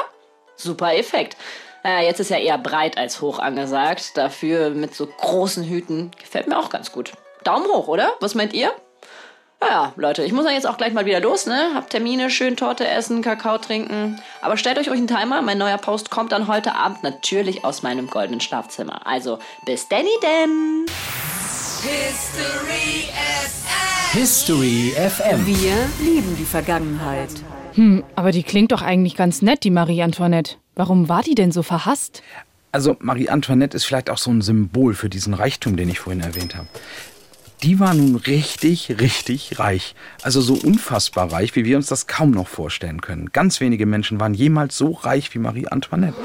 super 0.55 0.95
Effekt. 0.95 1.35
Naja, 1.83 2.07
jetzt 2.07 2.21
ist 2.21 2.29
ja 2.29 2.37
eher 2.37 2.57
breit 2.57 2.97
als 2.97 3.19
hoch 3.19 3.39
angesagt. 3.39 4.15
Dafür 4.15 4.69
mit 4.69 4.95
so 4.95 5.05
großen 5.05 5.65
Hüten. 5.65 6.11
Gefällt 6.17 6.47
mir 6.47 6.57
auch 6.57 6.69
ganz 6.69 6.93
gut. 6.93 7.11
Daumen 7.43 7.67
hoch, 7.67 7.89
oder? 7.89 8.13
Was 8.21 8.35
meint 8.35 8.53
ihr? 8.53 8.73
Naja, 9.59 9.91
Leute, 9.97 10.23
ich 10.23 10.31
muss 10.31 10.45
ja 10.45 10.51
jetzt 10.51 10.67
auch 10.67 10.77
gleich 10.77 10.93
mal 10.93 11.05
wieder 11.05 11.19
los, 11.19 11.45
ne? 11.45 11.71
Hab 11.73 11.89
Termine, 11.89 12.29
schön 12.29 12.55
Torte 12.55 12.87
essen, 12.87 13.21
Kakao 13.21 13.57
trinken. 13.57 14.21
Aber 14.41 14.55
stellt 14.55 14.77
euch 14.77 14.87
ruhig 14.87 14.97
einen 14.97 15.07
Timer. 15.07 15.41
Mein 15.41 15.57
neuer 15.57 15.77
Post 15.77 16.09
kommt 16.09 16.31
dann 16.31 16.47
heute 16.47 16.75
Abend 16.75 17.03
natürlich 17.03 17.65
aus 17.65 17.83
meinem 17.83 18.09
goldenen 18.09 18.41
Schlafzimmer. 18.41 19.05
Also, 19.05 19.39
bis 19.65 19.89
Danny 19.89 20.15
denn! 20.23 20.85
History 21.85 23.09
FM. 23.13 24.19
History 24.19 24.93
FM. 24.95 25.45
Wir 25.45 25.87
lieben 26.03 26.35
die 26.35 26.43
Vergangenheit. 26.43 27.29
Hm, 27.73 28.03
aber 28.15 28.31
die 28.31 28.41
klingt 28.41 28.71
doch 28.71 28.81
eigentlich 28.81 29.15
ganz 29.15 29.43
nett, 29.43 29.63
die 29.63 29.69
Marie 29.69 30.01
Antoinette. 30.01 30.55
Warum 30.73 31.09
war 31.09 31.21
die 31.21 31.35
denn 31.35 31.51
so 31.51 31.61
verhasst? 31.61 32.23
Also 32.71 32.97
Marie 33.01 33.29
Antoinette 33.29 33.77
ist 33.77 33.85
vielleicht 33.85 34.09
auch 34.09 34.17
so 34.17 34.31
ein 34.31 34.41
Symbol 34.41 34.95
für 34.95 35.09
diesen 35.09 35.35
Reichtum, 35.35 35.77
den 35.77 35.89
ich 35.89 35.99
vorhin 35.99 36.23
erwähnt 36.23 36.55
habe. 36.55 36.67
Die 37.61 37.79
war 37.79 37.93
nun 37.93 38.15
richtig, 38.15 38.99
richtig 38.99 39.59
reich. 39.59 39.93
Also 40.23 40.41
so 40.41 40.55
unfassbar 40.55 41.31
reich, 41.31 41.55
wie 41.55 41.65
wir 41.65 41.77
uns 41.77 41.85
das 41.85 42.07
kaum 42.07 42.31
noch 42.31 42.47
vorstellen 42.47 43.01
können. 43.01 43.29
Ganz 43.31 43.61
wenige 43.61 43.85
Menschen 43.85 44.19
waren 44.19 44.33
jemals 44.33 44.75
so 44.75 44.91
reich 44.91 45.35
wie 45.35 45.39
Marie 45.39 45.67
Antoinette. 45.67 46.17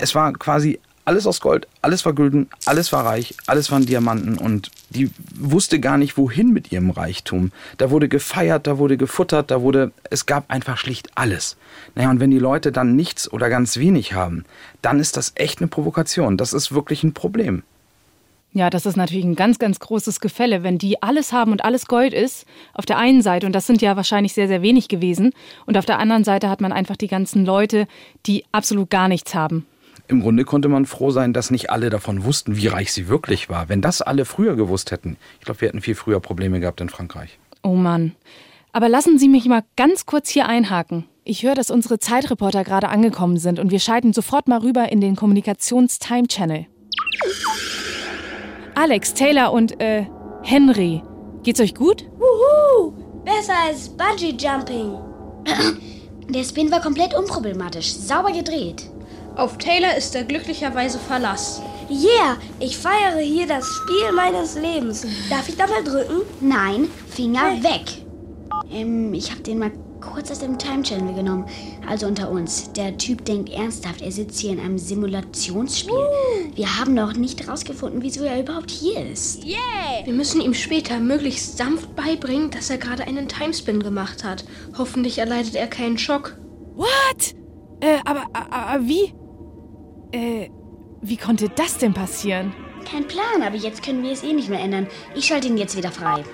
Es 0.00 0.14
war 0.14 0.34
quasi 0.34 0.80
alles 1.08 1.26
aus 1.26 1.40
Gold, 1.40 1.66
alles 1.80 2.04
war 2.04 2.12
Gülden, 2.12 2.50
alles 2.66 2.92
war 2.92 3.06
reich, 3.06 3.34
alles 3.46 3.72
waren 3.72 3.86
Diamanten 3.86 4.36
und 4.36 4.70
die 4.90 5.10
wusste 5.34 5.80
gar 5.80 5.96
nicht, 5.96 6.18
wohin 6.18 6.52
mit 6.52 6.70
ihrem 6.70 6.90
Reichtum. 6.90 7.50
Da 7.78 7.90
wurde 7.90 8.10
gefeiert, 8.10 8.66
da 8.66 8.76
wurde 8.76 8.98
gefuttert, 8.98 9.50
da 9.50 9.62
wurde, 9.62 9.90
es 10.10 10.26
gab 10.26 10.50
einfach 10.50 10.76
schlicht 10.76 11.08
alles. 11.14 11.56
Naja, 11.94 12.10
und 12.10 12.20
wenn 12.20 12.30
die 12.30 12.38
Leute 12.38 12.72
dann 12.72 12.94
nichts 12.94 13.32
oder 13.32 13.48
ganz 13.48 13.78
wenig 13.78 14.12
haben, 14.12 14.44
dann 14.82 15.00
ist 15.00 15.16
das 15.16 15.32
echt 15.36 15.60
eine 15.60 15.68
Provokation. 15.68 16.36
Das 16.36 16.52
ist 16.52 16.74
wirklich 16.74 17.02
ein 17.02 17.14
Problem. 17.14 17.62
Ja, 18.52 18.68
das 18.68 18.84
ist 18.84 18.96
natürlich 18.96 19.24
ein 19.24 19.34
ganz, 19.34 19.58
ganz 19.58 19.80
großes 19.80 20.20
Gefälle, 20.20 20.62
wenn 20.62 20.76
die 20.76 21.02
alles 21.02 21.32
haben 21.32 21.52
und 21.52 21.64
alles 21.64 21.86
Gold 21.86 22.12
ist, 22.12 22.44
auf 22.74 22.84
der 22.84 22.98
einen 22.98 23.22
Seite, 23.22 23.46
und 23.46 23.54
das 23.54 23.66
sind 23.66 23.80
ja 23.80 23.96
wahrscheinlich 23.96 24.34
sehr, 24.34 24.48
sehr 24.48 24.60
wenig 24.60 24.88
gewesen, 24.88 25.32
und 25.64 25.78
auf 25.78 25.86
der 25.86 26.00
anderen 26.00 26.24
Seite 26.24 26.50
hat 26.50 26.60
man 26.60 26.72
einfach 26.72 26.96
die 26.96 27.08
ganzen 27.08 27.46
Leute, 27.46 27.86
die 28.26 28.44
absolut 28.52 28.90
gar 28.90 29.08
nichts 29.08 29.34
haben. 29.34 29.64
Im 30.10 30.22
Grunde 30.22 30.44
konnte 30.44 30.68
man 30.68 30.86
froh 30.86 31.10
sein, 31.10 31.34
dass 31.34 31.50
nicht 31.50 31.68
alle 31.68 31.90
davon 31.90 32.24
wussten, 32.24 32.56
wie 32.56 32.66
reich 32.66 32.94
sie 32.94 33.08
wirklich 33.08 33.50
war. 33.50 33.68
Wenn 33.68 33.82
das 33.82 34.00
alle 34.00 34.24
früher 34.24 34.56
gewusst 34.56 34.90
hätten, 34.90 35.18
ich 35.38 35.44
glaube, 35.44 35.60
wir 35.60 35.68
hätten 35.68 35.82
viel 35.82 35.94
früher 35.94 36.18
Probleme 36.18 36.60
gehabt 36.60 36.80
in 36.80 36.88
Frankreich. 36.88 37.38
Oh 37.62 37.74
Mann. 37.74 38.12
Aber 38.72 38.88
lassen 38.88 39.18
Sie 39.18 39.28
mich 39.28 39.44
mal 39.44 39.64
ganz 39.76 40.06
kurz 40.06 40.30
hier 40.30 40.48
einhaken. 40.48 41.04
Ich 41.24 41.42
höre, 41.42 41.54
dass 41.54 41.70
unsere 41.70 41.98
Zeitreporter 41.98 42.64
gerade 42.64 42.88
angekommen 42.88 43.36
sind 43.36 43.58
und 43.58 43.70
wir 43.70 43.80
schalten 43.80 44.14
sofort 44.14 44.48
mal 44.48 44.60
rüber 44.60 44.90
in 44.90 45.02
den 45.02 45.14
Kommunikations-Time-Channel. 45.14 46.66
Alex, 48.74 49.12
Taylor 49.12 49.52
und 49.52 49.78
äh, 49.78 50.06
Henry, 50.42 51.02
geht's 51.42 51.60
euch 51.60 51.74
gut? 51.74 52.06
Wuhu! 52.16 52.92
Besser 53.24 53.54
als 53.66 53.90
Bungee 53.90 54.34
Jumping. 54.38 54.96
Der 56.30 56.44
Spin 56.44 56.70
war 56.70 56.80
komplett 56.80 57.12
unproblematisch, 57.12 57.92
sauber 57.92 58.32
gedreht. 58.32 58.88
Auf 59.38 59.56
Taylor 59.56 59.96
ist 59.96 60.16
er 60.16 60.24
glücklicherweise 60.24 60.98
Verlass. 60.98 61.62
Yeah, 61.88 62.38
ich 62.58 62.76
feiere 62.76 63.20
hier 63.20 63.46
das 63.46 63.64
Spiel 63.68 64.10
meines 64.12 64.56
Lebens. 64.56 65.06
Darf 65.30 65.48
ich 65.48 65.56
da 65.56 65.68
mal 65.68 65.84
drücken? 65.84 66.22
Nein, 66.40 66.90
Finger 67.08 67.52
hey. 67.52 67.62
weg. 67.62 68.02
Ähm, 68.68 69.14
ich 69.14 69.30
habe 69.30 69.40
den 69.42 69.60
mal 69.60 69.70
kurz 70.00 70.32
aus 70.32 70.40
dem 70.40 70.58
Time 70.58 70.82
Channel 70.82 71.14
genommen. 71.14 71.46
Also 71.88 72.08
unter 72.08 72.32
uns. 72.32 72.72
Der 72.72 72.98
Typ 72.98 73.24
denkt 73.26 73.50
ernsthaft, 73.50 74.02
er 74.02 74.10
sitzt 74.10 74.40
hier 74.40 74.50
in 74.50 74.58
einem 74.58 74.76
Simulationsspiel. 74.76 75.94
Uh. 75.94 76.56
Wir 76.56 76.76
haben 76.76 76.94
noch 76.94 77.12
nicht 77.12 77.46
herausgefunden, 77.46 78.02
wieso 78.02 78.24
er 78.24 78.40
überhaupt 78.40 78.72
hier 78.72 79.08
ist. 79.08 79.44
Yeah! 79.44 80.04
Wir 80.04 80.14
müssen 80.14 80.40
ihm 80.40 80.52
später 80.52 80.98
möglichst 80.98 81.56
sanft 81.56 81.94
beibringen, 81.94 82.50
dass 82.50 82.70
er 82.70 82.78
gerade 82.78 83.04
einen 83.04 83.28
Timespin 83.28 83.84
gemacht 83.84 84.24
hat. 84.24 84.44
Hoffentlich 84.76 85.18
erleidet 85.18 85.54
er 85.54 85.68
keinen 85.68 85.96
Schock. 85.96 86.36
What? 86.74 87.36
Äh, 87.80 87.98
aber, 88.04 88.24
aber 88.32 88.84
wie? 88.88 89.12
Äh, 90.12 90.48
wie 91.02 91.16
konnte 91.16 91.48
das 91.50 91.78
denn 91.78 91.94
passieren? 91.94 92.54
Kein 92.90 93.06
Plan, 93.06 93.42
aber 93.44 93.56
jetzt 93.56 93.82
können 93.82 94.02
wir 94.02 94.12
es 94.12 94.22
eh 94.22 94.32
nicht 94.32 94.48
mehr 94.48 94.60
ändern. 94.60 94.86
Ich 95.14 95.26
schalte 95.26 95.48
ihn 95.48 95.58
jetzt 95.58 95.76
wieder 95.76 95.92
frei. 95.92 96.24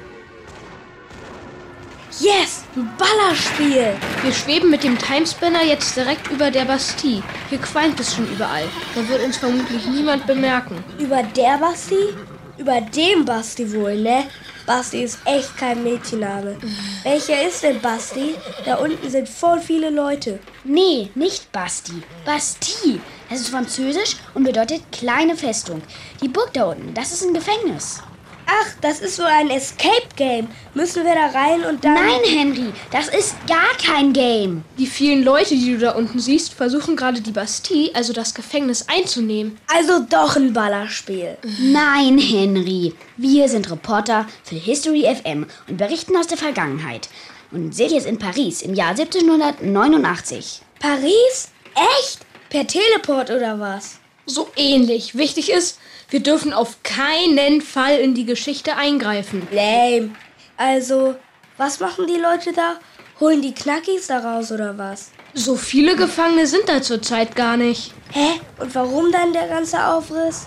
Yes, 2.21 2.63
ein 2.77 2.89
Ballerspiel! 2.97 3.93
Wir 4.23 4.33
schweben 4.33 4.71
mit 4.71 4.85
dem 4.85 4.97
Timespinner 4.97 5.65
jetzt 5.65 5.97
direkt 5.97 6.31
über 6.31 6.53
der 6.53 6.65
Bastille. 6.65 7.25
Hier 7.51 7.59
qualmt 7.59 7.99
es 7.99 8.15
schon 8.15 8.33
überall. 8.33 8.69
Da 8.95 9.09
wird 9.09 9.25
uns 9.25 9.37
vermutlich 9.37 9.85
niemand 9.87 10.25
bemerken. 10.25 10.85
Über 11.01 11.25
der 11.25 11.59
Bastille? 11.59 12.15
Über 12.57 12.81
dem 12.81 13.25
Basti 13.25 13.75
wohl, 13.75 14.01
ne? 14.01 14.29
Basti 14.65 15.03
ist 15.03 15.19
echt 15.25 15.57
kein 15.57 15.83
Mädchenname. 15.83 16.57
Welcher 17.03 17.47
ist 17.47 17.65
denn 17.65 17.81
Basti? 17.81 18.37
Da 18.65 18.77
unten 18.77 19.11
sind 19.11 19.29
voll 19.29 19.59
viele 19.59 19.91
Leute. 19.91 20.39
Nee, 20.63 21.11
nicht 21.17 21.51
Basti. 21.51 22.01
Bastille. 22.25 23.01
Das 23.31 23.41
ist 23.41 23.49
französisch 23.49 24.17
und 24.35 24.45
bedeutet 24.45 24.83
kleine 24.93 25.37
Festung. 25.37 25.83
Die 26.23 26.29
Burg 26.29 26.53
da 26.53 26.65
unten, 26.65 26.95
das 26.95 27.13
ist 27.13 27.25
ein 27.25 27.35
Gefängnis. 27.35 28.01
Ach, 28.47 28.75
das 28.83 29.01
ist 29.01 29.17
so 29.17 29.23
ein 29.23 29.51
Escape 29.51 30.09
Game. 30.17 30.49
Müssen 30.75 31.05
wir 31.05 31.15
da 31.15 31.27
rein 31.29 31.65
und 31.65 31.85
dann. 31.85 31.95
Nein, 31.95 32.21
Henry, 32.25 32.73
das 32.91 33.09
ist 33.09 33.35
gar 33.47 33.73
kein 33.83 34.13
Game. 34.13 34.65
Die 34.79 34.87
vielen 34.87 35.25
Leute, 35.25 35.55
die 35.55 35.73
du 35.73 35.79
da 35.79 35.93
unten 35.93 36.19
siehst, 36.19 36.53
versuchen 36.53 36.95
gerade 36.97 37.21
die 37.21 37.31
Bastille, 37.31 37.91
also 37.95 38.13
das 38.13 38.35
Gefängnis, 38.35 38.87
einzunehmen. 38.89 39.59
Also 39.67 40.05
doch 40.09 40.37
ein 40.37 40.53
Ballerspiel. 40.53 41.39
Nein, 41.61 42.19
Henry. 42.19 42.95
Wir 43.17 43.49
sind 43.49 43.71
Reporter 43.71 44.27
für 44.43 44.57
History 44.57 45.07
FM 45.15 45.47
und 45.69 45.77
berichten 45.79 46.17
aus 46.17 46.27
der 46.27 46.39
Vergangenheit. 46.39 47.09
Und 47.51 47.75
seht 47.75 47.93
jetzt 47.93 48.07
in 48.07 48.19
Paris 48.19 48.63
im 48.63 48.75
Jahr 48.75 48.91
1789. 48.91 50.61
Paris? 50.81 51.49
Echt? 51.75 52.21
Per 52.51 52.67
Teleport 52.67 53.31
oder 53.31 53.59
was? 53.59 53.99
So 54.27 54.49
ähnlich. 54.57 55.17
Wichtig 55.17 55.51
ist, 55.51 55.79
wir 56.09 56.21
dürfen 56.21 56.53
auf 56.53 56.83
keinen 56.83 57.61
Fall 57.61 57.99
in 57.99 58.15
die 58.15 58.25
Geschichte 58.25 58.77
eingreifen. 58.77 59.47
Lame. 59.51 60.11
Also, 60.57 61.17
was 61.57 61.81
machen 61.81 62.07
die 62.07 62.21
Leute 62.21 62.53
da? 62.53 62.77
Holen 63.21 63.43
die 63.43 63.55
Knackis 63.55 64.07
da 64.07 64.19
raus 64.19 64.51
oder 64.53 64.79
was? 64.79 65.11
So 65.35 65.57
viele 65.57 65.97
Gefangene 65.97 66.47
sind 66.47 66.69
da 66.69 66.81
zurzeit 66.81 67.35
gar 67.35 67.57
nicht. 67.57 67.93
Hä? 68.13 68.41
Und 68.61 68.75
warum 68.75 69.11
dann 69.11 69.33
der 69.33 69.49
ganze 69.49 69.85
Aufriss? 69.85 70.47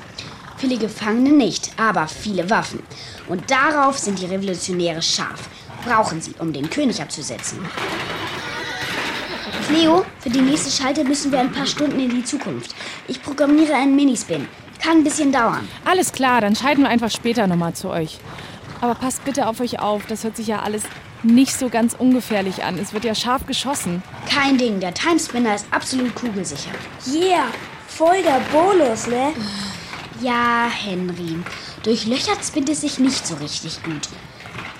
Viele 0.57 0.77
Gefangene 0.77 1.31
nicht, 1.31 1.71
aber 1.77 2.07
viele 2.07 2.49
Waffen. 2.49 2.81
Und 3.27 3.51
darauf 3.51 3.99
sind 3.99 4.19
die 4.19 4.25
Revolutionäre 4.25 5.01
scharf. 5.01 5.49
Brauchen 5.85 6.21
sie, 6.21 6.33
um 6.39 6.51
den 6.51 6.69
König 6.69 7.01
abzusetzen. 7.01 7.59
Leo, 9.69 10.05
für 10.19 10.29
die 10.29 10.41
nächste 10.41 10.71
Schalte 10.71 11.03
müssen 11.03 11.31
wir 11.31 11.39
ein 11.39 11.51
paar 11.51 11.65
Stunden 11.65 11.99
in 11.99 12.09
die 12.09 12.23
Zukunft. 12.23 12.73
Ich 13.07 13.21
programmiere 13.21 13.73
einen 13.73 13.95
Minispin. 13.95 14.47
Kann 14.81 14.99
ein 14.99 15.03
bisschen 15.03 15.31
dauern. 15.31 15.67
Alles 15.85 16.11
klar, 16.11 16.41
dann 16.41 16.55
schalten 16.55 16.83
wir 16.83 16.89
einfach 16.89 17.11
später 17.11 17.47
nochmal 17.47 17.73
zu 17.73 17.89
euch. 17.89 18.19
Aber 18.81 18.95
passt 18.95 19.25
bitte 19.25 19.47
auf 19.47 19.59
euch 19.59 19.79
auf, 19.79 20.05
das 20.05 20.23
hört 20.23 20.37
sich 20.37 20.47
ja 20.47 20.61
alles 20.61 20.83
nicht 21.23 21.57
so 21.57 21.69
ganz 21.69 21.95
ungefährlich 21.97 22.63
an. 22.63 22.77
Es 22.77 22.93
wird 22.93 23.03
ja 23.03 23.15
scharf 23.15 23.45
geschossen. 23.47 24.03
Kein 24.29 24.57
Ding, 24.57 24.79
der 24.79 24.93
Timespinner 24.93 25.55
ist 25.55 25.65
absolut 25.71 26.13
kugelsicher. 26.15 26.71
Yeah, 27.11 27.47
voll 27.87 28.21
der 28.21 28.39
Bonus, 28.51 29.07
ne? 29.07 29.33
Ja, 30.21 30.69
Henry. 30.69 31.37
Durchlöchert 31.83 32.43
spinnt 32.45 32.69
es 32.69 32.81
sich 32.81 32.99
nicht 32.99 33.25
so 33.25 33.35
richtig 33.35 33.81
gut. 33.83 34.07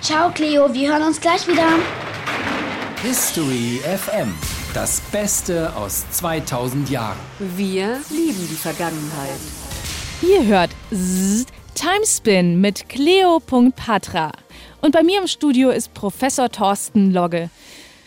Ciao, 0.02 0.30
Cleo, 0.32 0.74
wir 0.74 0.92
hören 0.92 1.04
uns 1.04 1.20
gleich 1.20 1.48
wieder. 1.48 1.68
History 3.04 3.80
FM. 3.84 4.34
Das 4.74 5.02
Beste 5.12 5.72
aus 5.76 6.10
2000 6.10 6.90
Jahren. 6.90 7.18
Wir 7.38 8.02
lieben 8.10 8.48
die 8.50 8.56
Vergangenheit. 8.56 9.38
Ihr 10.24 10.44
hört 10.44 10.72
Zzz, 10.92 11.46
Timespin 11.76 12.60
mit 12.60 12.90
Cleo.patra. 12.90 14.32
Und 14.82 14.94
bei 14.94 15.04
mir 15.04 15.22
im 15.22 15.28
Studio 15.28 15.70
ist 15.70 15.94
Professor 15.94 16.50
Thorsten 16.50 17.14
Logge. 17.14 17.52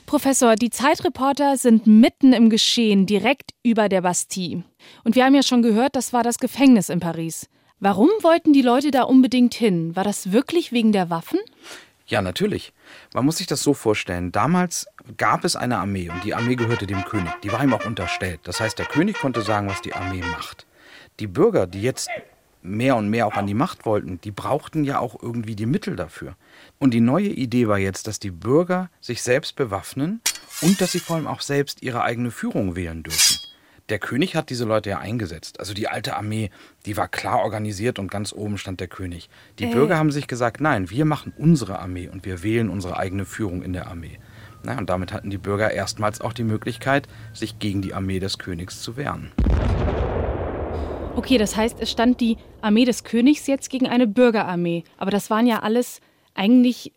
Professor, 0.07 0.57
die 0.57 0.71
Zeitreporter 0.71 1.57
sind 1.57 1.87
mitten 1.87 2.33
im 2.33 2.51
Geschehen, 2.51 3.07
direkt 3.07 3.53
über 3.63 3.89
der 3.89 4.01
Bastille. 4.01 4.65
Und 5.05 5.15
wir 5.15 5.25
haben 5.25 5.37
ja 5.37 5.45
schon 5.45 5.63
gehört, 5.63 5.95
das 5.95 6.13
war 6.13 6.25
das 6.25 6.39
Gefängnis 6.39 6.89
in 6.89 6.99
Paris. 6.99 7.47
Warum 7.79 8.09
wollten 8.23 8.53
die 8.53 8.61
Leute 8.61 8.91
da 8.91 9.05
unbedingt 9.05 9.55
hin? 9.55 9.95
War 9.95 10.03
das 10.03 10.33
wirklich 10.33 10.73
wegen 10.73 10.91
der 10.91 11.11
Waffen? 11.11 11.39
Ja, 12.11 12.23
natürlich. 12.23 12.73
Man 13.15 13.25
muss 13.25 13.37
sich 13.37 13.47
das 13.47 13.63
so 13.63 13.73
vorstellen. 13.73 14.33
Damals 14.33 14.89
gab 15.17 15.45
es 15.45 15.55
eine 15.55 15.79
Armee 15.79 16.11
und 16.11 16.25
die 16.25 16.35
Armee 16.35 16.57
gehörte 16.57 16.89
dem 16.89 17.05
König. 17.05 17.31
Die 17.45 17.53
war 17.53 17.63
ihm 17.63 17.73
auch 17.73 17.87
unterstellt. 17.87 18.41
Das 18.43 18.59
heißt, 18.59 18.81
der 18.81 18.87
König 18.87 19.17
konnte 19.17 19.43
sagen, 19.43 19.69
was 19.69 19.81
die 19.81 19.95
Armee 19.95 20.23
macht. 20.23 20.67
Die 21.21 21.29
Bürger, 21.29 21.69
die 21.69 21.83
jetzt 21.83 22.11
mehr 22.63 22.97
und 22.97 23.11
mehr 23.11 23.29
auch 23.29 23.35
an 23.35 23.47
die 23.47 23.55
Macht 23.55 23.87
wollten, 23.87 24.21
die 24.23 24.33
brauchten 24.33 24.83
ja 24.83 24.99
auch 24.99 25.23
irgendwie 25.23 25.55
die 25.55 25.67
Mittel 25.67 25.95
dafür. 25.95 26.35
Und 26.81 26.95
die 26.95 27.01
neue 27.01 27.29
Idee 27.29 27.69
war 27.69 27.79
jetzt, 27.79 28.09
dass 28.09 28.19
die 28.19 28.33
Bürger 28.33 28.91
sich 29.01 29.23
selbst 29.23 29.55
bewaffnen 29.55 30.21
und 30.63 30.81
dass 30.81 30.91
sie 30.91 30.99
vor 30.99 31.15
allem 31.15 31.29
auch 31.29 31.41
selbst 31.41 31.81
ihre 31.81 32.03
eigene 32.03 32.33
Führung 32.33 32.75
wählen 32.75 33.05
dürfen 33.05 33.37
der 33.91 33.99
König 33.99 34.37
hat 34.37 34.51
diese 34.51 34.65
Leute 34.65 34.91
ja 34.91 34.99
eingesetzt. 34.99 35.59
Also 35.59 35.75
die 35.75 35.89
alte 35.89 36.17
Armee, 36.17 36.51
die 36.87 36.97
war 36.97 37.09
klar 37.09 37.41
organisiert 37.41 37.99
und 37.99 38.11
ganz 38.11 38.33
oben 38.33 38.57
stand 38.57 38.81
der 38.81 38.89
König. 38.89 39.29
Die 39.59 39.65
äh. 39.65 39.73
Bürger 39.73 39.99
haben 39.99 40.13
sich 40.13 40.29
gesagt, 40.29 40.61
nein, 40.61 40.91
wir 40.91 41.05
machen 41.05 41.33
unsere 41.37 41.79
Armee 41.81 42.09
und 42.09 42.25
wir 42.25 42.43
wählen 42.43 42.71
unsere 42.71 42.97
eigene 42.97 43.25
Führung 43.25 43.63
in 43.63 43.73
der 43.73 43.89
Armee. 43.89 44.19
Na, 44.63 44.79
und 44.79 44.91
damit 44.91 45.13
hatten 45.13 45.31
die 45.31 45.39
Bürger 45.39 45.71
erstmals 45.71 46.21
auch 46.21 46.33
die 46.33 46.45
Möglichkeit, 46.45 47.09
sich 47.33 47.59
gegen 47.59 47.83
die 47.83 47.95
Armee 47.95 48.21
des 48.21 48.39
Königs 48.39 48.83
zu 48.83 48.97
wehren. 48.97 49.33
Okay, 51.17 51.39
das 51.39 51.57
heißt, 51.57 51.79
es 51.81 51.91
stand 51.91 52.21
die 52.21 52.37
Armee 52.61 52.85
des 52.85 53.05
Königs 53.05 53.47
jetzt 53.47 53.71
gegen 53.71 53.89
eine 53.89 54.07
Bürgerarmee. 54.07 54.85
Aber 54.99 55.11
das 55.11 55.31
waren 55.31 55.47
ja 55.47 55.61
alles 55.61 56.01
eigentlich 56.35 56.93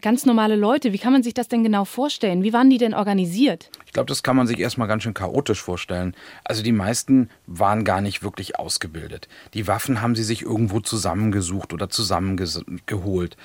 ganz 0.00 0.26
normale 0.26 0.56
Leute. 0.56 0.92
Wie 0.92 0.98
kann 0.98 1.12
man 1.12 1.22
sich 1.22 1.34
das 1.34 1.48
denn 1.48 1.62
genau 1.62 1.84
vorstellen? 1.84 2.42
Wie 2.42 2.52
waren 2.52 2.70
die 2.70 2.78
denn 2.78 2.94
organisiert? 2.94 3.70
Ich 3.86 3.92
glaube, 3.92 4.08
das 4.08 4.22
kann 4.22 4.36
man 4.36 4.46
sich 4.46 4.58
erstmal 4.58 4.88
ganz 4.88 5.04
schön 5.04 5.14
chaotisch 5.14 5.62
vorstellen. 5.62 6.16
Also 6.44 6.62
die 6.62 6.72
meisten 6.72 7.30
waren 7.46 7.84
gar 7.84 8.00
nicht 8.00 8.22
wirklich 8.22 8.58
ausgebildet. 8.58 9.28
Die 9.54 9.66
Waffen 9.68 10.02
haben 10.02 10.16
sie 10.16 10.24
sich 10.24 10.42
irgendwo 10.42 10.80
zusammengesucht 10.80 11.72
oder 11.72 11.88
zusammengeholt. 11.88 13.36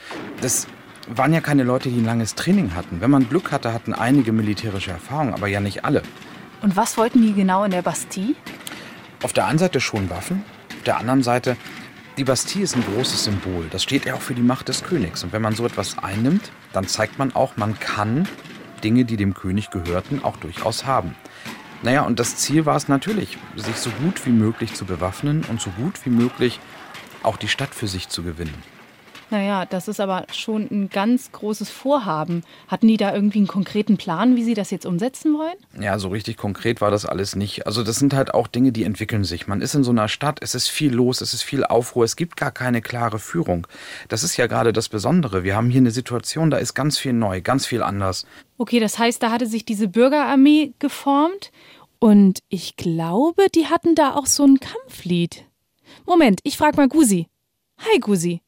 Das 0.41 0.67
waren 1.07 1.33
ja 1.33 1.41
keine 1.41 1.63
Leute, 1.63 1.89
die 1.89 1.99
ein 1.99 2.05
langes 2.05 2.35
Training 2.35 2.75
hatten. 2.75 3.01
Wenn 3.01 3.11
man 3.11 3.29
Glück 3.29 3.51
hatte, 3.51 3.73
hatten 3.73 3.93
einige 3.93 4.31
militärische 4.31 4.91
Erfahrung, 4.91 5.33
aber 5.33 5.47
ja 5.47 5.59
nicht 5.59 5.85
alle. 5.85 6.01
Und 6.61 6.75
was 6.75 6.97
wollten 6.97 7.21
die 7.21 7.33
genau 7.33 7.63
in 7.63 7.71
der 7.71 7.81
Bastille? 7.83 8.35
Auf 9.23 9.33
der 9.33 9.45
einen 9.45 9.59
Seite 9.59 9.79
schon 9.79 10.09
Waffen, 10.09 10.43
auf 10.77 10.83
der 10.83 10.97
anderen 10.97 11.23
Seite, 11.23 11.57
die 12.19 12.25
Bastille 12.25 12.65
ist 12.65 12.75
ein 12.75 12.83
großes 12.83 13.23
Symbol. 13.23 13.67
Das 13.71 13.81
steht 13.81 14.03
ja 14.03 14.13
auch 14.13 14.21
für 14.21 14.35
die 14.35 14.41
Macht 14.41 14.67
des 14.67 14.83
Königs. 14.83 15.23
Und 15.23 15.31
wenn 15.31 15.41
man 15.41 15.55
so 15.55 15.65
etwas 15.65 15.97
einnimmt, 15.97 16.51
dann 16.73 16.85
zeigt 16.85 17.17
man 17.17 17.33
auch, 17.33 17.55
man 17.55 17.79
kann 17.79 18.27
Dinge, 18.83 19.05
die 19.05 19.15
dem 19.15 19.33
König 19.33 19.69
gehörten, 19.69 20.21
auch 20.21 20.35
durchaus 20.35 20.85
haben. 20.85 21.15
Naja, 21.81 22.01
und 22.01 22.19
das 22.19 22.35
Ziel 22.35 22.65
war 22.65 22.75
es 22.75 22.89
natürlich, 22.89 23.37
sich 23.55 23.77
so 23.77 23.89
gut 24.03 24.25
wie 24.25 24.31
möglich 24.31 24.73
zu 24.73 24.83
bewaffnen 24.83 25.45
und 25.49 25.61
so 25.61 25.69
gut 25.69 25.93
wie 26.03 26.09
möglich 26.09 26.59
auch 27.23 27.37
die 27.37 27.47
Stadt 27.47 27.73
für 27.73 27.87
sich 27.87 28.09
zu 28.09 28.21
gewinnen. 28.21 28.63
Naja, 29.31 29.65
das 29.65 29.87
ist 29.87 29.99
aber 29.99 30.25
schon 30.31 30.67
ein 30.71 30.89
ganz 30.89 31.31
großes 31.31 31.69
Vorhaben. 31.69 32.43
Hatten 32.67 32.87
die 32.87 32.97
da 32.97 33.13
irgendwie 33.13 33.37
einen 33.37 33.47
konkreten 33.47 33.97
Plan, 33.97 34.35
wie 34.35 34.43
sie 34.43 34.55
das 34.55 34.71
jetzt 34.71 34.85
umsetzen 34.85 35.37
wollen? 35.37 35.55
Ja, 35.79 35.99
so 35.99 36.07
richtig 36.07 36.37
konkret 36.37 36.81
war 36.81 36.89
das 36.89 37.05
alles 37.05 37.35
nicht. 37.35 37.67
Also 37.67 37.83
das 37.83 37.97
sind 37.97 38.13
halt 38.13 38.33
auch 38.33 38.47
Dinge, 38.47 38.71
die 38.71 38.83
entwickeln 38.83 39.23
sich. 39.23 39.47
Man 39.47 39.61
ist 39.61 39.75
in 39.75 39.83
so 39.83 39.91
einer 39.91 40.07
Stadt, 40.07 40.39
es 40.41 40.55
ist 40.55 40.69
viel 40.69 40.93
los, 40.93 41.21
es 41.21 41.33
ist 41.33 41.43
viel 41.43 41.63
Aufruhr, 41.63 42.05
es 42.05 42.15
gibt 42.15 42.37
gar 42.37 42.51
keine 42.51 42.81
klare 42.81 43.19
Führung. 43.19 43.67
Das 44.07 44.23
ist 44.23 44.35
ja 44.37 44.47
gerade 44.47 44.73
das 44.73 44.89
Besondere. 44.89 45.43
Wir 45.43 45.55
haben 45.55 45.69
hier 45.69 45.81
eine 45.81 45.91
Situation, 45.91 46.49
da 46.49 46.57
ist 46.57 46.73
ganz 46.73 46.97
viel 46.97 47.13
neu, 47.13 47.41
ganz 47.41 47.67
viel 47.67 47.83
anders. 47.83 48.25
Okay, 48.57 48.79
das 48.79 48.97
heißt, 48.97 49.21
da 49.21 49.31
hatte 49.31 49.45
sich 49.45 49.63
diese 49.63 49.87
Bürgerarmee 49.87 50.73
geformt 50.79 51.51
und 51.99 52.39
ich 52.49 52.77
glaube, 52.77 53.47
die 53.53 53.67
hatten 53.67 53.93
da 53.93 54.15
auch 54.15 54.25
so 54.25 54.43
ein 54.43 54.59
Kampflied. 54.59 55.45
Moment, 56.05 56.39
ich 56.43 56.57
frag 56.57 56.77
mal 56.77 56.87
Gusi. 56.87 57.27
Hi 57.79 57.99
Gusi. 57.99 58.41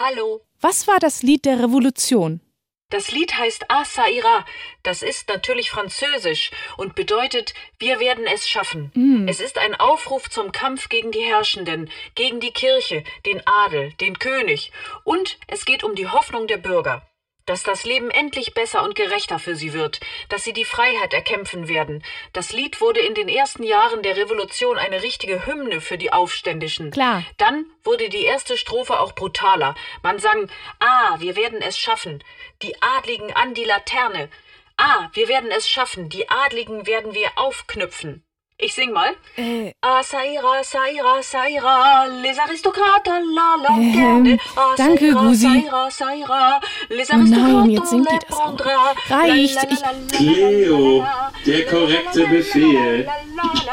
Hallo. 0.00 0.42
Was 0.60 0.86
war 0.86 1.00
das 1.00 1.24
Lied 1.24 1.44
der 1.44 1.58
Revolution? 1.58 2.40
Das 2.88 3.10
Lied 3.10 3.36
heißt 3.36 3.68
Asaira. 3.68 4.46
Das 4.84 5.02
ist 5.02 5.28
natürlich 5.28 5.70
französisch 5.70 6.52
und 6.76 6.94
bedeutet, 6.94 7.52
wir 7.80 7.98
werden 7.98 8.24
es 8.32 8.48
schaffen. 8.48 8.92
Mm. 8.94 9.26
Es 9.26 9.40
ist 9.40 9.58
ein 9.58 9.74
Aufruf 9.74 10.30
zum 10.30 10.52
Kampf 10.52 10.88
gegen 10.88 11.10
die 11.10 11.24
Herrschenden, 11.24 11.90
gegen 12.14 12.38
die 12.38 12.52
Kirche, 12.52 13.02
den 13.26 13.44
Adel, 13.44 13.92
den 13.94 14.20
König. 14.20 14.70
Und 15.02 15.36
es 15.48 15.64
geht 15.64 15.82
um 15.82 15.96
die 15.96 16.06
Hoffnung 16.06 16.46
der 16.46 16.58
Bürger. 16.58 17.07
Dass 17.48 17.62
das 17.62 17.84
Leben 17.84 18.10
endlich 18.10 18.52
besser 18.52 18.82
und 18.82 18.94
gerechter 18.94 19.38
für 19.38 19.56
sie 19.56 19.72
wird, 19.72 20.00
dass 20.28 20.44
sie 20.44 20.52
die 20.52 20.66
Freiheit 20.66 21.14
erkämpfen 21.14 21.66
werden. 21.66 22.04
Das 22.34 22.52
Lied 22.52 22.82
wurde 22.82 23.00
in 23.00 23.14
den 23.14 23.30
ersten 23.30 23.62
Jahren 23.62 24.02
der 24.02 24.18
Revolution 24.18 24.76
eine 24.76 25.02
richtige 25.02 25.46
Hymne 25.46 25.80
für 25.80 25.96
die 25.96 26.12
Aufständischen. 26.12 26.90
Klar. 26.90 27.24
Dann 27.38 27.64
wurde 27.84 28.10
die 28.10 28.24
erste 28.24 28.58
Strophe 28.58 29.00
auch 29.00 29.14
brutaler. 29.14 29.74
Man 30.02 30.18
sang, 30.18 30.50
ah, 30.78 31.16
wir 31.20 31.36
werden 31.36 31.62
es 31.62 31.78
schaffen. 31.78 32.22
Die 32.60 32.74
Adligen 32.82 33.32
an 33.32 33.54
die 33.54 33.64
Laterne. 33.64 34.28
Ah, 34.76 35.08
wir 35.14 35.28
werden 35.28 35.50
es 35.50 35.66
schaffen. 35.70 36.10
Die 36.10 36.28
Adligen 36.28 36.86
werden 36.86 37.14
wir 37.14 37.30
aufknüpfen. 37.36 38.27
Ich 38.60 38.74
sing 38.74 38.90
mal. 38.92 39.10
Äh. 39.36 39.72
Ah, 39.80 40.02
Saira, 40.02 40.64
Saira, 40.64 41.22
Saira, 41.22 42.06
les 42.22 42.36
aristocrates 42.40 43.12
la 43.36 43.54
lanterne. 43.62 44.30
Ähm, 44.30 44.40
Ah, 44.56 44.74
danke, 44.76 45.12
Saira, 45.12 45.20
Gusi. 45.20 45.46
Saira, 45.46 45.90
Saira, 45.90 46.60
les 46.88 47.08
Oh 47.12 47.16
nein, 47.18 47.70
jetzt 47.70 47.90
singt 47.90 48.10
die 48.10 48.18
das 48.28 48.36
auch. 48.36 48.58
Reicht, 48.58 49.08
La, 49.08 49.26
la, 49.26 49.34
ich- 49.36 49.54
la, 49.54 49.62
la, 49.62 49.92
la, 49.92 50.16
Cleo, 50.16 51.06
der 51.46 51.66
korrekte 51.66 52.26
Befehl. 52.26 53.08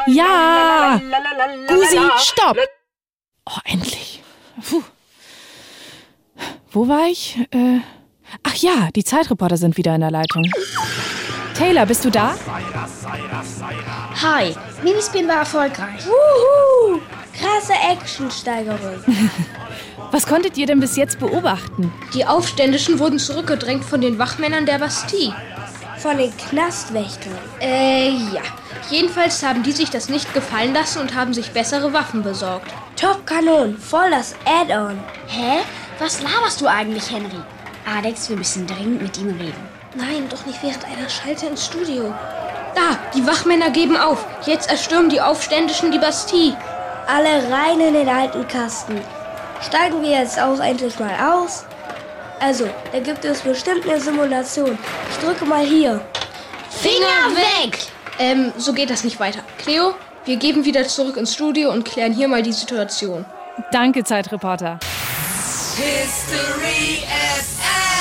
Ja! 0.05 1.01
la, 1.01 1.01
la, 1.01 1.17
la, 1.19 1.45
la, 1.55 1.65
Gusi, 1.67 1.95
la. 1.95 2.17
stopp! 2.19 2.57
Oh, 3.47 3.57
endlich. 3.65 4.21
Puh. 4.69 4.83
Wo 6.71 6.87
war 6.87 7.07
ich? 7.07 7.37
Äh, 7.51 7.79
ach 8.43 8.55
ja, 8.57 8.89
die 8.95 9.03
Zeitreporter 9.03 9.57
sind 9.57 9.77
wieder 9.77 9.95
in 9.95 10.01
der 10.01 10.11
Leitung. 10.11 10.43
Taylor, 11.55 11.85
bist 11.85 12.03
du 12.03 12.09
da? 12.09 12.35
Hi, 14.21 14.53
Minispin 14.83 15.27
war 15.27 15.37
erfolgreich. 15.37 16.05
Wuhu! 16.05 16.99
Krasse 17.33 17.73
Actionsteigerung. 17.91 19.03
Was 20.11 20.27
konntet 20.27 20.57
ihr 20.57 20.67
denn 20.67 20.79
bis 20.79 20.95
jetzt 20.95 21.19
beobachten? 21.19 21.93
Die 22.13 22.25
Aufständischen 22.25 22.99
wurden 22.99 23.19
zurückgedrängt 23.19 23.85
von 23.85 24.01
den 24.01 24.19
Wachmännern 24.19 24.65
der 24.65 24.79
Bastille. 24.79 25.35
Von 25.97 26.17
den 26.17 26.35
Knastwächtern. 26.35 27.33
Äh, 27.61 28.09
ja. 28.11 28.41
Jedenfalls 28.89 29.41
haben 29.41 29.63
die 29.63 29.71
sich 29.71 29.89
das 29.89 30.09
nicht 30.09 30.33
gefallen 30.33 30.73
lassen 30.73 30.99
und 30.99 31.15
haben 31.15 31.33
sich 31.33 31.51
bessere 31.51 31.93
Waffen 31.93 32.21
besorgt. 32.21 32.71
Top-Kanon, 32.95 33.77
voll 33.77 34.09
das 34.11 34.35
Add-on. 34.45 34.99
Hä? 35.27 35.59
Was 35.99 36.21
laberst 36.21 36.59
du 36.61 36.67
eigentlich, 36.67 37.09
Henry? 37.09 37.39
Alex, 37.85 38.29
wir 38.29 38.37
müssen 38.37 38.67
dringend 38.67 39.01
mit 39.01 39.17
ihm 39.17 39.29
reden. 39.29 39.74
Nein, 39.95 40.27
doch 40.29 40.45
nicht 40.45 40.61
während 40.61 40.83
einer 40.85 41.09
Schalte 41.09 41.45
ins 41.45 41.65
Studio. 41.65 42.13
Da, 42.75 42.99
die 43.15 43.25
Wachmänner 43.25 43.69
geben 43.69 43.95
auf. 43.95 44.25
Jetzt 44.45 44.69
erstürmen 44.69 45.09
die 45.09 45.21
Aufständischen 45.21 45.91
die 45.91 45.99
Bastille. 45.99 46.57
Alle 47.07 47.49
rein 47.49 47.79
in 47.79 47.93
den 47.93 48.09
alten 48.09 48.45
Kasten. 48.47 48.99
Steigen 49.61 50.01
wir 50.01 50.09
jetzt 50.09 50.37
auch 50.37 50.59
endlich 50.59 50.99
mal 50.99 51.15
aus? 51.31 51.63
Also, 52.41 52.67
da 52.91 52.99
gibt 52.99 53.23
es 53.23 53.39
bestimmt 53.41 53.87
eine 53.87 54.01
Simulation. 54.01 54.77
Ich 55.09 55.17
drücke 55.25 55.45
mal 55.45 55.65
hier. 55.65 56.01
Finger 56.69 57.33
weg! 57.33 57.77
Ähm, 58.19 58.51
so 58.57 58.73
geht 58.73 58.89
das 58.89 59.05
nicht 59.05 59.19
weiter. 59.19 59.39
Cleo, 59.57 59.93
wir 60.25 60.35
geben 60.35 60.65
wieder 60.65 60.85
zurück 60.85 61.15
ins 61.15 61.33
Studio 61.33 61.71
und 61.71 61.85
klären 61.85 62.11
hier 62.11 62.27
mal 62.27 62.43
die 62.43 62.51
Situation. 62.51 63.25
Danke, 63.71 64.03
Zeitreporter. 64.03 64.77
History 65.77 67.03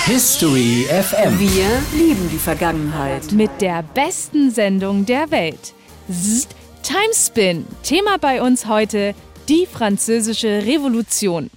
FM. 0.07 1.41
Wir 1.41 1.83
lieben 1.99 2.29
die 2.31 2.37
Vergangenheit. 2.37 3.33
Mit 3.33 3.63
der 3.63 3.83
besten 3.83 4.51
Sendung 4.51 5.07
der 5.07 5.31
Welt. 5.31 5.73
Zzt, 6.11 6.55
Timespin. 6.83 7.65
Thema 7.83 8.19
bei 8.19 8.43
uns 8.43 8.67
heute 8.67 9.15
die 9.49 9.65
französische 9.65 10.67
Revolution. 10.67 11.51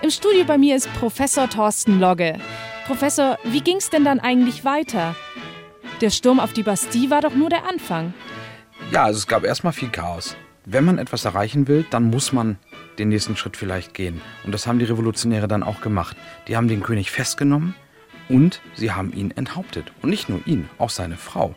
Im 0.00 0.10
Studio 0.10 0.44
bei 0.44 0.56
mir 0.58 0.76
ist 0.76 0.88
Professor 0.94 1.50
Thorsten 1.50 1.98
Logge. 1.98 2.38
Professor, 2.86 3.36
wie 3.42 3.62
ging's 3.62 3.90
denn 3.90 4.04
dann 4.04 4.20
eigentlich 4.20 4.64
weiter? 4.64 5.16
Der 6.00 6.10
Sturm 6.10 6.38
auf 6.38 6.52
die 6.52 6.62
Bastille 6.62 7.10
war 7.10 7.22
doch 7.22 7.34
nur 7.34 7.50
der 7.50 7.68
Anfang. 7.68 8.14
Ja, 8.92 9.06
also 9.06 9.18
es 9.18 9.26
gab 9.26 9.42
erstmal 9.42 9.72
viel 9.72 9.88
Chaos. 9.88 10.36
Wenn 10.64 10.84
man 10.84 10.98
etwas 10.98 11.24
erreichen 11.24 11.66
will, 11.66 11.84
dann 11.90 12.04
muss 12.04 12.32
man 12.32 12.58
den 13.00 13.08
nächsten 13.08 13.36
Schritt 13.36 13.56
vielleicht 13.56 13.92
gehen. 13.92 14.20
Und 14.44 14.52
das 14.52 14.68
haben 14.68 14.78
die 14.78 14.84
Revolutionäre 14.84 15.48
dann 15.48 15.64
auch 15.64 15.80
gemacht. 15.80 16.16
Die 16.46 16.56
haben 16.56 16.68
den 16.68 16.84
König 16.84 17.10
festgenommen 17.10 17.74
und 18.28 18.60
sie 18.74 18.92
haben 18.92 19.12
ihn 19.12 19.30
enthauptet. 19.30 19.92
Und 20.02 20.10
nicht 20.10 20.28
nur 20.28 20.40
ihn, 20.46 20.68
auch 20.78 20.90
seine 20.90 21.16
Frau. 21.16 21.54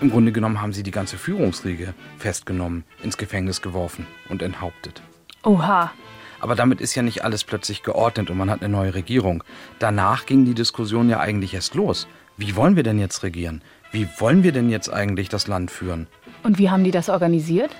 Im 0.00 0.10
Grunde 0.10 0.32
genommen 0.32 0.62
haben 0.62 0.72
sie 0.72 0.82
die 0.82 0.90
ganze 0.90 1.18
Führungsriege 1.18 1.94
festgenommen, 2.18 2.84
ins 3.02 3.18
Gefängnis 3.18 3.60
geworfen 3.60 4.06
und 4.28 4.42
enthauptet. 4.42 5.02
Oha. 5.42 5.92
Aber 6.40 6.54
damit 6.54 6.80
ist 6.80 6.94
ja 6.94 7.02
nicht 7.02 7.22
alles 7.22 7.44
plötzlich 7.44 7.82
geordnet 7.82 8.30
und 8.30 8.38
man 8.38 8.50
hat 8.50 8.62
eine 8.62 8.72
neue 8.72 8.94
Regierung. 8.94 9.44
Danach 9.78 10.24
ging 10.24 10.46
die 10.46 10.54
Diskussion 10.54 11.10
ja 11.10 11.20
eigentlich 11.20 11.52
erst 11.52 11.74
los. 11.74 12.08
Wie 12.38 12.56
wollen 12.56 12.76
wir 12.76 12.82
denn 12.82 12.98
jetzt 12.98 13.22
regieren? 13.22 13.60
Wie 13.92 14.08
wollen 14.18 14.42
wir 14.42 14.52
denn 14.52 14.70
jetzt 14.70 14.90
eigentlich 14.90 15.28
das 15.28 15.48
Land 15.48 15.70
führen? 15.70 16.06
Und 16.42 16.58
wie 16.58 16.70
haben 16.70 16.84
die 16.84 16.90
das 16.90 17.10
organisiert? 17.10 17.70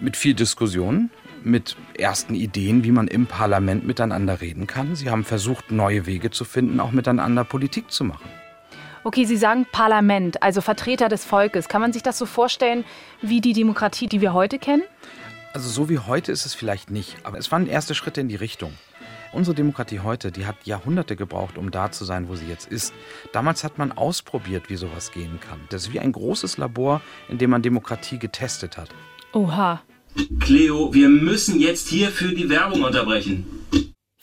Mit 0.00 0.16
viel 0.16 0.34
Diskussion, 0.34 1.08
mit 1.44 1.76
ersten 1.98 2.34
Ideen, 2.34 2.84
wie 2.84 2.92
man 2.92 3.08
im 3.08 3.26
Parlament 3.26 3.86
miteinander 3.86 4.40
reden 4.40 4.66
kann. 4.66 4.96
Sie 4.96 5.10
haben 5.10 5.24
versucht, 5.24 5.70
neue 5.70 6.06
Wege 6.06 6.30
zu 6.30 6.44
finden, 6.44 6.80
auch 6.80 6.92
miteinander 6.92 7.44
Politik 7.44 7.90
zu 7.90 8.04
machen. 8.04 8.28
Okay, 9.06 9.26
Sie 9.26 9.36
sagen 9.36 9.66
Parlament, 9.70 10.42
also 10.42 10.62
Vertreter 10.62 11.10
des 11.10 11.26
Volkes. 11.26 11.68
Kann 11.68 11.82
man 11.82 11.92
sich 11.92 12.02
das 12.02 12.16
so 12.16 12.24
vorstellen 12.24 12.84
wie 13.20 13.42
die 13.42 13.52
Demokratie, 13.52 14.06
die 14.06 14.22
wir 14.22 14.32
heute 14.32 14.58
kennen? 14.58 14.82
Also 15.52 15.68
so 15.68 15.88
wie 15.88 15.98
heute 15.98 16.32
ist 16.32 16.46
es 16.46 16.54
vielleicht 16.54 16.90
nicht, 16.90 17.18
aber 17.22 17.38
es 17.38 17.52
waren 17.52 17.66
erste 17.66 17.94
Schritte 17.94 18.22
in 18.22 18.28
die 18.28 18.36
Richtung. 18.36 18.72
Unsere 19.34 19.54
Demokratie 19.54 20.00
heute, 20.00 20.32
die 20.32 20.46
hat 20.46 20.56
Jahrhunderte 20.64 21.16
gebraucht, 21.16 21.58
um 21.58 21.70
da 21.70 21.90
zu 21.90 22.04
sein, 22.04 22.28
wo 22.28 22.36
sie 22.36 22.46
jetzt 22.46 22.68
ist. 22.68 22.94
Damals 23.32 23.62
hat 23.62 23.78
man 23.78 23.92
ausprobiert, 23.92 24.70
wie 24.70 24.76
sowas 24.76 25.12
gehen 25.12 25.38
kann. 25.40 25.60
Das 25.70 25.82
ist 25.82 25.92
wie 25.92 26.00
ein 26.00 26.12
großes 26.12 26.56
Labor, 26.56 27.00
in 27.28 27.38
dem 27.38 27.50
man 27.50 27.60
Demokratie 27.60 28.18
getestet 28.18 28.78
hat. 28.78 28.88
Oha. 29.32 29.82
Cleo, 30.40 30.92
wir 30.94 31.08
müssen 31.08 31.60
jetzt 31.60 31.88
hierfür 31.88 32.34
die 32.34 32.48
Werbung 32.48 32.82
unterbrechen. 32.82 33.46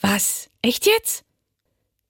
Was? 0.00 0.48
Echt 0.62 0.86
jetzt? 0.86 1.24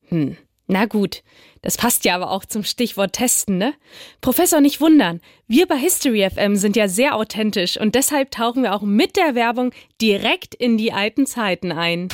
Hm, 0.09 0.37
na 0.66 0.87
gut. 0.87 1.23
Das 1.62 1.77
passt 1.77 2.05
ja 2.05 2.16
aber 2.16 2.31
auch 2.31 2.45
zum 2.45 2.64
Stichwort 2.64 3.12
Testen, 3.12 3.57
ne? 3.57 3.75
Professor, 4.21 4.61
nicht 4.61 4.81
wundern. 4.81 5.21
Wir 5.47 5.66
bei 5.66 5.77
History 5.77 6.29
FM 6.29 6.57
sind 6.57 6.75
ja 6.75 6.88
sehr 6.88 7.14
authentisch 7.14 7.77
und 7.79 7.95
deshalb 7.95 8.33
tauchen 8.33 8.64
wir 8.64 8.75
auch 8.75 8.83
mit 8.83 9.16
der 9.16 9.37
Werbung 9.37 9.73
direkt 10.01 10.57
in 10.57 10.77
die 10.77 10.92
alten 10.92 11.25
Zeiten 11.25 11.71
ein. 11.71 12.09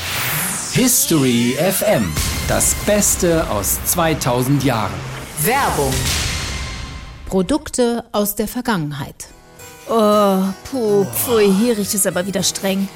History 0.72 1.56
FM. 1.58 2.12
Das 2.46 2.74
Beste 2.86 3.50
aus 3.50 3.82
2000 3.84 4.64
Jahren. 4.64 4.92
Werbung. 5.40 5.94
Produkte 7.26 8.04
aus 8.12 8.34
der 8.34 8.48
Vergangenheit. 8.48 9.28
Oh, 9.88 10.42
puh, 10.70 11.04
pfui, 11.04 11.50
hier 11.52 11.76
riecht 11.76 11.94
es 11.94 12.06
aber 12.06 12.26
wieder 12.26 12.42
streng. 12.42 12.88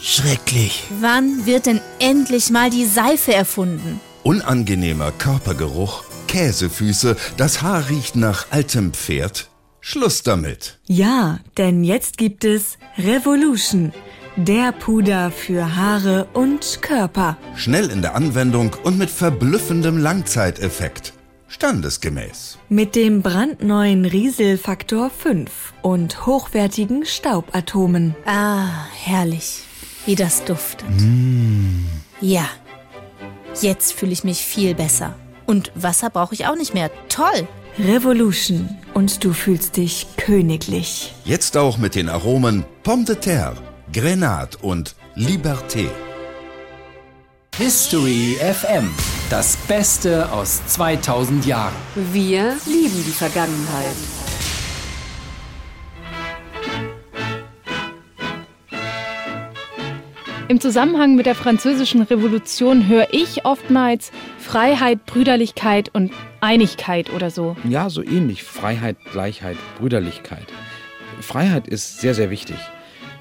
Schrecklich. 0.00 0.84
Wann 1.00 1.46
wird 1.46 1.66
denn 1.66 1.80
endlich 1.98 2.50
mal 2.50 2.70
die 2.70 2.86
Seife 2.86 3.34
erfunden? 3.34 4.00
Unangenehmer 4.22 5.12
Körpergeruch, 5.12 6.04
Käsefüße, 6.26 7.16
das 7.36 7.62
Haar 7.62 7.88
riecht 7.88 8.16
nach 8.16 8.46
altem 8.50 8.92
Pferd. 8.92 9.48
Schluss 9.80 10.22
damit. 10.22 10.78
Ja, 10.86 11.38
denn 11.56 11.84
jetzt 11.84 12.18
gibt 12.18 12.44
es 12.44 12.78
Revolution, 12.98 13.92
der 14.36 14.72
Puder 14.72 15.30
für 15.30 15.76
Haare 15.76 16.26
und 16.34 16.82
Körper. 16.82 17.36
Schnell 17.56 17.90
in 17.90 18.02
der 18.02 18.14
Anwendung 18.14 18.76
und 18.84 18.98
mit 18.98 19.10
verblüffendem 19.10 19.98
Langzeiteffekt. 19.98 21.12
Standesgemäß. 21.50 22.58
Mit 22.68 22.94
dem 22.94 23.22
brandneuen 23.22 24.04
Riesel 24.04 24.56
Faktor 24.56 25.10
5 25.10 25.50
und 25.82 26.24
hochwertigen 26.24 27.04
Staubatomen. 27.04 28.14
Ah, 28.24 28.86
herrlich. 28.94 29.64
Wie 30.06 30.14
das 30.14 30.44
duftet. 30.44 30.88
Mmh. 30.88 31.86
Ja. 32.20 32.48
Jetzt 33.60 33.92
fühle 33.92 34.12
ich 34.12 34.22
mich 34.22 34.38
viel 34.38 34.76
besser. 34.76 35.16
Und 35.44 35.72
Wasser 35.74 36.08
brauche 36.08 36.34
ich 36.34 36.46
auch 36.46 36.54
nicht 36.54 36.72
mehr. 36.72 36.88
Toll. 37.08 37.48
Revolution. 37.80 38.68
Und 38.94 39.24
du 39.24 39.32
fühlst 39.32 39.76
dich 39.76 40.06
königlich. 40.16 41.12
Jetzt 41.24 41.56
auch 41.56 41.78
mit 41.78 41.96
den 41.96 42.08
Aromen 42.08 42.64
Pomme 42.84 43.04
de 43.04 43.16
Terre, 43.16 43.56
Grenade 43.92 44.56
und 44.62 44.94
Liberté. 45.16 45.88
History 47.56 48.36
FM. 48.38 48.88
Das 49.30 49.56
Beste 49.56 50.32
aus 50.32 50.66
2000 50.66 51.46
Jahren. 51.46 51.72
Wir 51.94 52.56
lieben 52.66 53.04
die 53.06 53.12
Vergangenheit. 53.12 53.94
Im 60.48 60.60
Zusammenhang 60.60 61.14
mit 61.14 61.26
der 61.26 61.36
Französischen 61.36 62.02
Revolution 62.02 62.88
höre 62.88 63.06
ich 63.12 63.44
oftmals 63.44 64.10
Freiheit, 64.36 65.06
Brüderlichkeit 65.06 65.94
und 65.94 66.10
Einigkeit 66.40 67.12
oder 67.12 67.30
so. 67.30 67.56
Ja, 67.62 67.88
so 67.88 68.02
ähnlich. 68.02 68.42
Freiheit, 68.42 68.96
Gleichheit, 69.12 69.58
Brüderlichkeit. 69.78 70.46
Freiheit 71.20 71.68
ist 71.68 72.00
sehr, 72.00 72.14
sehr 72.14 72.30
wichtig. 72.30 72.56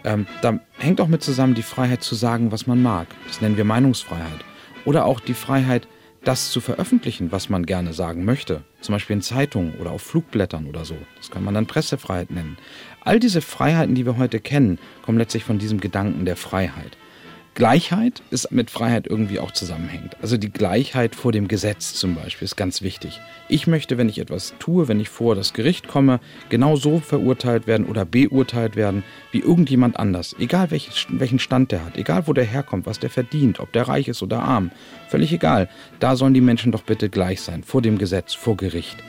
Ähm, 0.04 0.26
da 0.42 0.60
hängt 0.80 1.02
auch 1.02 1.08
mit 1.08 1.22
zusammen 1.22 1.54
die 1.54 1.62
Freiheit 1.62 2.02
zu 2.02 2.16
sagen, 2.16 2.52
was 2.52 2.66
man 2.66 2.82
mag. 2.82 3.06
Das 3.28 3.42
nennen 3.42 3.58
wir 3.58 3.64
Meinungsfreiheit. 3.64 4.44
Oder 4.86 5.06
auch 5.06 5.20
die 5.20 5.36
Freiheit, 5.36 5.88
das 6.24 6.52
zu 6.52 6.62
veröffentlichen, 6.62 7.32
was 7.32 7.50
man 7.50 7.66
gerne 7.66 7.94
sagen 7.94 8.26
möchte. 8.26 8.62
Zum 8.82 8.94
Beispiel 8.94 9.16
in 9.16 9.22
Zeitungen 9.22 9.76
oder 9.80 9.92
auf 9.92 10.02
Flugblättern 10.02 10.68
oder 10.68 10.86
so. 10.86 10.96
Das 11.18 11.32
kann 11.32 11.44
man 11.44 11.54
dann 11.54 11.66
Pressefreiheit 11.66 12.32
nennen. 12.32 12.58
All 13.02 13.20
diese 13.20 13.42
Freiheiten, 13.42 13.96
die 13.96 14.06
wir 14.06 14.18
heute 14.18 14.40
kennen, 14.40 14.80
kommen 15.04 15.18
letztlich 15.18 15.44
von 15.44 15.60
diesem 15.60 15.80
Gedanken 15.80 16.26
der 16.26 16.36
Freiheit. 16.36 16.98
Gleichheit 17.60 18.22
ist 18.32 18.54
mit 18.54 18.72
Freiheit 18.72 19.06
irgendwie 19.06 19.38
auch 19.38 19.52
zusammenhängt. 19.52 20.16
Also 20.22 20.38
die 20.38 20.50
Gleichheit 20.50 21.14
vor 21.14 21.34
dem 21.34 21.50
Gesetz 21.50 21.94
zum 21.94 22.16
Beispiel 22.16 22.46
ist 22.46 22.56
ganz 22.56 22.82
wichtig. 22.82 23.20
Ich 23.50 23.68
möchte, 23.68 23.98
wenn 23.98 24.08
ich 24.08 24.20
etwas 24.20 24.54
tue, 24.60 24.88
wenn 24.88 25.02
ich 25.02 25.10
vor 25.10 25.36
das 25.36 25.52
Gericht 25.52 25.90
komme, 25.90 26.22
genau 26.48 26.78
so 26.78 27.00
verurteilt 27.00 27.68
werden 27.68 27.86
oder 27.86 28.06
beurteilt 28.06 28.78
werden 28.78 29.04
wie 29.34 29.40
irgendjemand 29.40 30.00
anders. 30.00 30.38
Egal 30.40 30.70
welchen 30.72 31.40
Stand 31.40 31.74
der 31.74 31.84
hat, 31.84 31.98
egal 31.98 32.28
wo 32.28 32.32
der 32.32 32.46
herkommt, 32.46 32.86
was 32.86 32.98
der 32.98 33.10
verdient, 33.10 33.60
ob 33.60 33.74
der 33.74 33.90
reich 33.90 34.08
ist 34.08 34.24
oder 34.24 34.42
arm. 34.42 34.72
Völlig 35.10 35.34
egal. 35.34 35.68
Da 36.00 36.16
sollen 36.16 36.34
die 36.34 36.40
Menschen 36.40 36.72
doch 36.72 36.84
bitte 36.84 37.10
gleich 37.10 37.42
sein, 37.42 37.64
vor 37.64 37.82
dem 37.82 37.98
Gesetz, 37.98 38.34
vor 38.34 38.56
Gericht. 38.56 39.04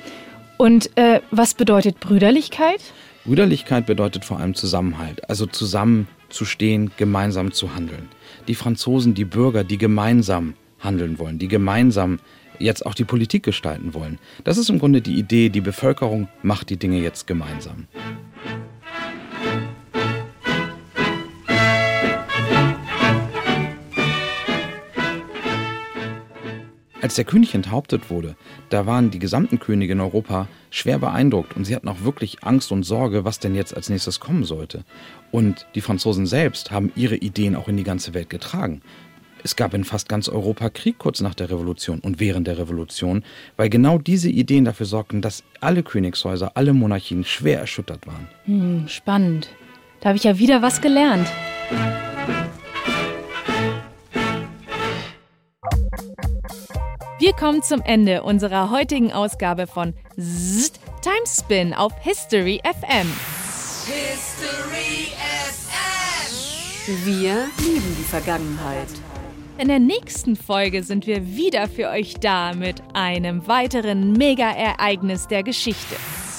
Und 0.57 0.91
äh, 0.99 1.21
was 1.31 1.55
bedeutet 1.55 2.01
Brüderlichkeit? 2.01 2.81
Brüderlichkeit 3.25 3.87
bedeutet 3.87 4.25
vor 4.25 4.41
allem 4.41 4.57
Zusammenhalt, 4.57 5.31
also 5.31 5.47
zusammenzustehen, 5.47 6.91
gemeinsam 6.97 7.53
zu 7.53 7.77
handeln 7.77 8.09
die 8.51 8.57
Franzosen, 8.57 9.15
die 9.15 9.25
Bürger, 9.25 9.63
die 9.63 9.79
gemeinsam 9.79 10.55
handeln 10.81 11.21
wollen, 11.21 11.39
die 11.39 11.47
gemeinsam 11.47 12.19
jetzt 12.59 12.85
auch 12.85 12.95
die 12.95 13.05
Politik 13.05 13.45
gestalten 13.45 13.95
wollen. 13.95 14.19
Das 14.43 14.59
ist 14.59 14.69
im 14.69 14.81
Grunde 14.81 15.01
die 15.01 15.15
Idee, 15.15 15.51
die 15.51 15.61
Bevölkerung 15.61 16.27
macht 16.43 16.69
die 16.69 16.77
Dinge 16.77 16.99
jetzt 16.99 17.29
gemeinsam. 17.29 17.87
Als 27.01 27.15
der 27.15 27.25
König 27.25 27.55
enthauptet 27.55 28.11
wurde, 28.11 28.35
da 28.69 28.85
waren 28.85 29.13
die 29.13 29.21
gesamten 29.21 29.61
Könige 29.61 29.93
in 29.93 30.01
Europa 30.01 30.49
schwer 30.71 30.99
beeindruckt 30.99 31.57
und 31.57 31.65
sie 31.65 31.75
hatten 31.75 31.89
auch 31.89 32.03
wirklich 32.03 32.43
Angst 32.45 32.73
und 32.73 32.85
Sorge, 32.85 33.25
was 33.25 33.39
denn 33.39 33.55
jetzt 33.55 33.77
als 33.77 33.91
nächstes 33.91 34.21
kommen 34.21 34.45
sollte. 34.45 34.85
Und 35.31 35.67
die 35.75 35.81
Franzosen 35.81 36.27
selbst 36.27 36.71
haben 36.71 36.93
ihre 36.97 37.17
Ideen 37.17 37.57
auch 37.57 37.69
in 37.69 37.77
die 37.77 37.85
ganze 37.85 38.15
Welt 38.15 38.31
getragen. 38.31 38.81
Es 39.43 39.57
gab 39.57 39.73
in 39.75 39.85
fast 39.85 40.09
ganz 40.09 40.29
Europa 40.29 40.69
Krieg 40.69 40.99
kurz 40.99 41.21
nach 41.21 41.35
der 41.35 41.51
Revolution 41.51 42.01
und 42.01 42.21
während 42.21 42.47
der 42.47 42.59
Revolution, 42.59 43.25
weil 43.57 43.71
genau 43.71 43.99
diese 43.99 44.29
Ideen 44.29 44.65
dafür 44.65 44.87
sorgten, 44.87 45.23
dass 45.23 45.45
alle 45.61 45.83
Königshäuser, 45.83 46.53
alle 46.57 46.73
Monarchien 46.75 47.25
schwer 47.25 47.59
erschüttert 47.59 48.07
waren. 48.07 48.29
Hm, 48.45 48.89
spannend. 48.89 49.51
Da 50.01 50.11
habe 50.11 50.17
ich 50.17 50.25
ja 50.25 50.39
wieder 50.39 50.63
was 50.63 50.81
gelernt. 50.81 51.29
Wir 57.21 57.35
kommen 57.35 57.63
zum 57.63 57.83
Ende 57.83 58.23
unserer 58.23 58.71
heutigen 58.71 59.13
Ausgabe 59.13 59.67
von 59.67 59.93
Zzzt, 60.19 60.81
Timespin 61.03 61.75
auf 61.75 61.93
History 62.01 62.63
FM. 62.65 63.13
History 63.85 65.13
FM. 66.87 67.05
Wir 67.05 67.47
lieben 67.59 67.97
die 67.99 68.05
Vergangenheit. 68.05 68.89
In 69.59 69.69
der 69.69 69.81
nächsten 69.81 70.35
Folge 70.35 70.83
sind 70.83 71.07
wir 71.07 71.37
wieder 71.37 71.69
für 71.69 71.91
euch 71.91 72.15
da 72.15 72.55
mit 72.55 72.83
einem 72.95 73.47
weiteren 73.47 74.15
Mega-Ereignis 74.15 75.29
der 75.29 75.43
Geschichte. 75.43 75.97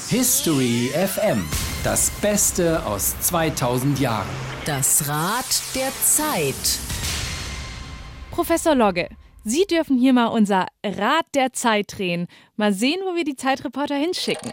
History 0.10 0.89
FM. 0.96 1.48
Das 1.84 2.10
Beste 2.10 2.84
aus 2.88 3.20
2000 3.20 4.00
Jahren. 4.00 4.26
Das 4.65 5.08
Rad 5.08 5.46
der 5.76 5.91
Zeit. 6.04 6.80
Professor 8.32 8.74
Logge, 8.74 9.10
Sie 9.43 9.65
dürfen 9.65 9.97
hier 9.97 10.13
mal 10.13 10.27
unser 10.27 10.67
Rad 10.86 11.25
der 11.34 11.51
Zeit 11.51 11.97
drehen. 11.97 12.27
Mal 12.58 12.73
sehen, 12.73 13.01
wo 13.06 13.15
wir 13.15 13.23
die 13.23 13.36
Zeitreporter 13.36 13.95
hinschicken. 13.95 14.51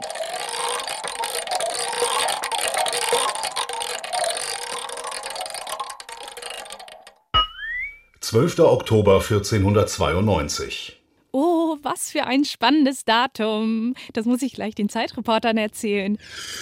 »12. 8.22 8.62
Oktober 8.62 9.16
1492. 9.16 10.98
Oh, 11.33 11.77
was 11.83 12.11
für 12.11 12.24
ein 12.24 12.46
spannendes 12.46 13.05
Datum. 13.05 13.94
Das 14.14 14.24
muss 14.24 14.40
ich 14.40 14.55
gleich 14.55 14.74
den 14.74 14.88
Zeitreportern 14.88 15.59
erzählen. 15.59 16.16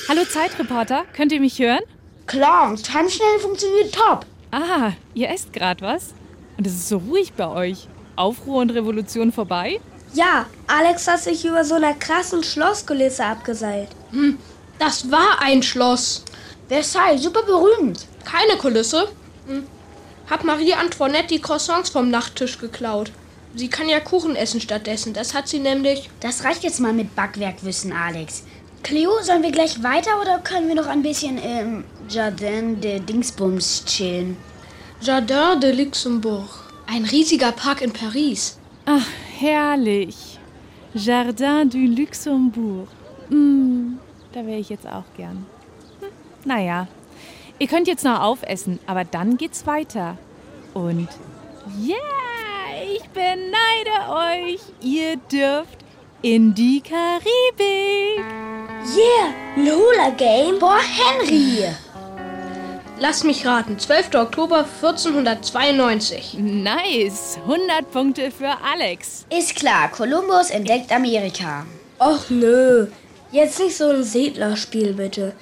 Hallo 0.08 0.24
Zeitreporter, 0.24 1.04
könnt 1.12 1.30
ihr 1.30 1.40
mich 1.40 1.60
hören? 1.60 1.82
Klar, 2.26 2.74
Timeschnell 2.74 3.38
funktioniert 3.38 3.94
top. 3.94 4.26
Ah, 4.50 4.92
ihr 5.14 5.30
esst 5.30 5.52
gerade 5.52 5.80
was? 5.82 6.12
Und 6.58 6.66
es 6.66 6.74
ist 6.74 6.88
so 6.88 6.98
ruhig 6.98 7.32
bei 7.34 7.46
euch. 7.46 7.88
Aufruhr 8.16 8.62
und 8.62 8.70
Revolution 8.70 9.32
vorbei? 9.32 9.80
Ja, 10.14 10.46
Alex 10.66 11.06
hat 11.08 11.20
sich 11.20 11.44
über 11.44 11.64
so 11.64 11.74
einer 11.74 11.94
krassen 11.94 12.42
Schlosskulisse 12.42 13.24
abgeseilt. 13.24 13.88
Hm, 14.10 14.38
das 14.78 15.10
war 15.10 15.40
ein 15.40 15.62
Schloss. 15.62 16.24
Versailles, 16.68 17.22
super 17.22 17.42
berühmt. 17.42 18.06
Keine 18.24 18.58
Kulisse. 18.58 19.08
Hm. 19.46 19.66
Hab 20.28 20.42
Marie 20.42 20.74
Antoinette 20.74 21.28
die 21.28 21.40
Croissants 21.40 21.90
vom 21.90 22.10
Nachttisch 22.10 22.58
geklaut. 22.58 23.12
Sie 23.54 23.68
kann 23.68 23.88
ja 23.88 24.00
Kuchen 24.00 24.36
essen 24.36 24.60
stattdessen. 24.60 25.14
Das 25.14 25.32
hat 25.32 25.48
sie 25.48 25.60
nämlich. 25.60 26.10
Das 26.20 26.44
reicht 26.44 26.64
jetzt 26.64 26.80
mal 26.80 26.92
mit 26.92 27.14
Backwerkwissen, 27.14 27.92
Alex. 27.92 28.42
Cleo, 28.82 29.10
sollen 29.22 29.42
wir 29.42 29.50
gleich 29.50 29.82
weiter 29.82 30.20
oder 30.20 30.38
können 30.38 30.68
wir 30.68 30.74
noch 30.74 30.86
ein 30.86 31.02
bisschen 31.02 31.38
im 31.38 31.84
Jardin 32.08 32.80
de 32.80 33.00
Dingsbums 33.00 33.84
chillen? 33.84 34.36
Jardin 35.00 35.60
de 35.60 35.72
Luxembourg. 35.72 36.65
Ein 36.86 37.04
riesiger 37.04 37.52
Park 37.52 37.82
in 37.82 37.92
Paris. 37.92 38.58
Ach, 38.84 39.06
herrlich. 39.38 40.38
Jardin 40.94 41.68
du 41.68 41.78
Luxembourg. 41.78 42.88
Mm, 43.28 43.98
da 44.32 44.46
wäre 44.46 44.60
ich 44.60 44.68
jetzt 44.68 44.86
auch 44.86 45.04
gern. 45.16 45.46
Hm, 46.00 46.08
naja, 46.44 46.86
ihr 47.58 47.66
könnt 47.66 47.88
jetzt 47.88 48.04
noch 48.04 48.20
aufessen, 48.20 48.78
aber 48.86 49.04
dann 49.04 49.36
geht's 49.36 49.66
weiter. 49.66 50.16
Und 50.74 51.08
yeah, 51.84 51.96
ich 52.94 53.02
beneide 53.10 54.54
euch. 54.54 54.60
Ihr 54.80 55.16
dürft 55.16 55.78
in 56.22 56.54
die 56.54 56.80
Karibik. 56.80 58.24
Yeah, 58.96 59.34
Lola 59.56 60.10
Game 60.16 60.58
for 60.60 60.78
Henry. 60.78 61.66
Lass 62.98 63.24
mich 63.24 63.44
raten. 63.44 63.78
12. 63.78 64.14
Oktober 64.14 64.64
1492. 64.64 66.38
Nice. 66.38 67.38
100 67.42 67.90
Punkte 67.92 68.30
für 68.30 68.56
Alex. 68.64 69.26
Ist 69.28 69.54
klar, 69.54 69.90
Kolumbus 69.90 70.48
entdeckt 70.48 70.90
Amerika. 70.90 71.66
Och 71.98 72.30
nö. 72.30 72.86
Jetzt 73.32 73.58
nicht 73.60 73.76
so 73.76 73.90
ein 73.90 74.02
Siedlerspiel, 74.02 74.94
bitte. 74.94 75.34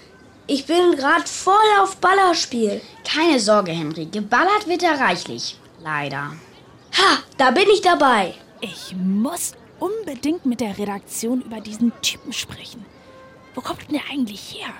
Ich 0.48 0.66
bin 0.66 0.96
gerade 0.96 1.26
voll 1.26 1.54
auf 1.80 1.96
Ballerspiel. 1.98 2.80
Keine 3.04 3.38
Sorge, 3.38 3.70
Henry. 3.70 4.06
Geballert 4.06 4.66
wird 4.66 4.82
er 4.82 4.98
reichlich. 4.98 5.56
Leider. 5.80 6.32
Ha, 6.98 7.18
da 7.38 7.52
bin 7.52 7.68
ich 7.72 7.82
dabei. 7.82 8.34
Ich 8.60 8.96
muss 8.96 9.52
unbedingt 9.78 10.44
mit 10.44 10.60
der 10.60 10.76
Redaktion 10.76 11.42
über 11.42 11.60
diesen 11.60 11.92
Typen 12.02 12.32
sprechen. 12.32 12.84
Wo 13.54 13.60
kommt 13.60 13.82
denn 13.82 13.94
der 13.94 14.10
eigentlich 14.10 14.56
her? 14.58 14.72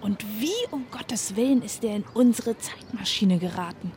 Und 0.00 0.24
wie 0.40 0.66
um 0.70 0.86
Gottes 0.90 1.36
Willen 1.36 1.62
ist 1.62 1.82
der 1.82 1.96
in 1.96 2.04
unsere 2.14 2.56
Zeitmaschine 2.58 3.38
geraten? 3.38 3.92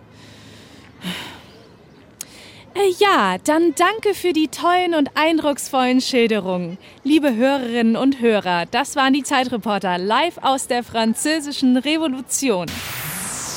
Äh, 2.75 2.93
ja, 2.99 3.37
dann 3.43 3.73
danke 3.75 4.13
für 4.13 4.31
die 4.31 4.47
tollen 4.47 4.93
und 4.93 5.11
eindrucksvollen 5.15 6.01
Schilderungen. 6.01 6.77
Liebe 7.03 7.35
Hörerinnen 7.35 7.95
und 7.95 8.21
Hörer, 8.21 8.65
das 8.67 8.95
waren 8.95 9.13
die 9.13 9.23
Zeitreporter 9.23 9.97
live 9.97 10.37
aus 10.37 10.67
der 10.67 10.83
französischen 10.83 11.77
Revolution. 11.77 12.67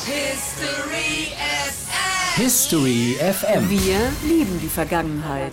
History 0.05 1.29
FM. 1.37 2.43
History 2.43 3.17
FM. 3.21 3.71
Wir 3.71 4.13
lieben 4.29 4.59
die 4.61 4.69
Vergangenheit. 4.69 5.53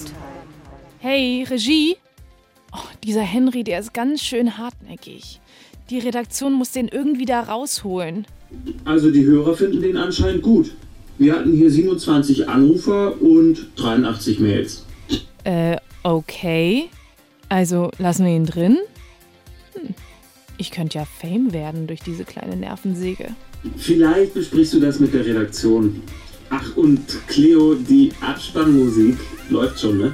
Hey, 0.99 1.45
Regie? 1.47 1.97
Oh, 2.71 2.87
dieser 3.03 3.21
Henry, 3.21 3.63
der 3.63 3.79
ist 3.79 3.93
ganz 3.93 4.21
schön 4.21 4.57
hartnäckig. 4.57 5.39
Die 5.89 5.99
Redaktion 5.99 6.53
muss 6.53 6.71
den 6.71 6.87
irgendwie 6.87 7.25
da 7.25 7.41
rausholen. 7.41 8.25
Also 8.85 9.09
die 9.11 9.25
Hörer 9.25 9.55
finden 9.55 9.81
den 9.81 9.97
anscheinend 9.97 10.43
gut. 10.43 10.71
Wir 11.17 11.33
hatten 11.33 11.51
hier 11.53 11.69
27 11.69 12.47
Anrufer 12.47 13.21
und 13.21 13.67
83 13.75 14.39
Mails. 14.39 14.85
Äh, 15.43 15.77
okay. 16.03 16.89
Also 17.49 17.91
lassen 17.97 18.25
wir 18.25 18.33
ihn 18.33 18.45
drin? 18.45 18.77
Hm. 19.73 19.95
Ich 20.57 20.71
könnte 20.71 20.99
ja 20.99 21.05
Fame 21.05 21.53
werden 21.53 21.87
durch 21.87 22.01
diese 22.01 22.23
kleine 22.23 22.55
Nervensäge. 22.55 23.29
Vielleicht 23.77 24.33
besprichst 24.33 24.73
du 24.73 24.79
das 24.79 24.99
mit 24.99 25.13
der 25.13 25.25
Redaktion. 25.25 26.01
Ach, 26.49 26.77
und 26.77 27.01
Cleo, 27.27 27.75
die 27.75 28.11
Abspannmusik 28.21 29.17
läuft 29.49 29.79
schon, 29.79 29.97
ne? 29.97 30.11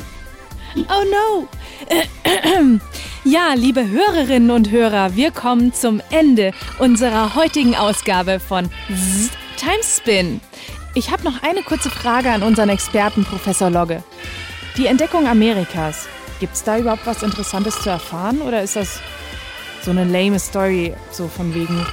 Oh 0.77 1.03
no! 1.09 2.79
Ja, 3.27 3.53
liebe 3.55 3.89
Hörerinnen 3.89 4.51
und 4.51 4.69
Hörer, 4.69 5.15
wir 5.15 5.31
kommen 5.31 5.73
zum 5.73 5.99
Ende 6.11 6.51
unserer 6.77 7.33
heutigen 7.33 7.75
Ausgabe 7.75 8.39
von 8.39 8.69
Zzz, 8.87 9.31
Timespin. 9.57 10.41
Ich 10.93 11.09
habe 11.09 11.23
noch 11.23 11.41
eine 11.41 11.63
kurze 11.63 11.89
Frage 11.89 12.29
an 12.29 12.43
unseren 12.43 12.69
Experten, 12.69 13.25
Professor 13.25 13.71
Logge. 13.71 14.03
Die 14.77 14.85
Entdeckung 14.85 15.27
Amerikas, 15.27 16.07
gibt 16.39 16.53
es 16.53 16.63
da 16.63 16.77
überhaupt 16.77 17.07
was 17.07 17.23
Interessantes 17.23 17.81
zu 17.81 17.89
erfahren 17.89 18.41
oder 18.41 18.61
ist 18.61 18.75
das 18.75 18.99
so 19.81 19.89
eine 19.89 20.03
lame 20.03 20.37
Story, 20.37 20.93
so 21.09 21.27
von 21.27 21.55
wegen 21.55 21.83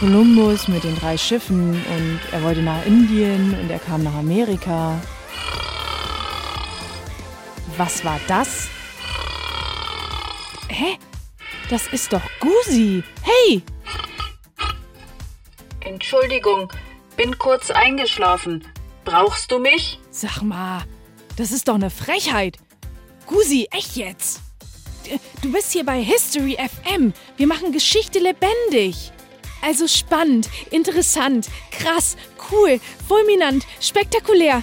Kolumbus 0.00 0.66
mit 0.66 0.82
den 0.82 0.96
drei 0.96 1.16
Schiffen 1.16 1.74
und 1.74 2.20
er 2.32 2.42
wollte 2.42 2.62
nach 2.62 2.84
Indien 2.86 3.56
und 3.60 3.70
er 3.70 3.78
kam 3.78 4.02
nach 4.02 4.14
Amerika? 4.14 5.00
Was 7.76 8.04
war 8.04 8.20
das? 8.26 8.68
Hä? 10.68 10.98
Das 11.70 11.86
ist 11.88 12.12
doch 12.12 12.22
Gusi. 12.38 13.02
Hey! 13.22 13.62
Entschuldigung, 15.80 16.70
bin 17.16 17.38
kurz 17.38 17.70
eingeschlafen. 17.70 18.66
Brauchst 19.04 19.50
du 19.50 19.58
mich? 19.58 19.98
Sag 20.10 20.42
mal, 20.42 20.84
das 21.36 21.50
ist 21.50 21.68
doch 21.68 21.74
eine 21.74 21.90
Frechheit. 21.90 22.58
Gusi, 23.26 23.68
echt 23.70 23.96
jetzt? 23.96 24.40
Du 25.40 25.50
bist 25.50 25.72
hier 25.72 25.84
bei 25.84 26.02
History 26.02 26.56
FM. 26.56 27.14
Wir 27.36 27.46
machen 27.46 27.72
Geschichte 27.72 28.18
lebendig. 28.18 29.12
Also 29.62 29.88
spannend, 29.88 30.48
interessant, 30.70 31.48
krass, 31.70 32.16
cool, 32.50 32.80
fulminant, 33.08 33.66
spektakulär. 33.80 34.62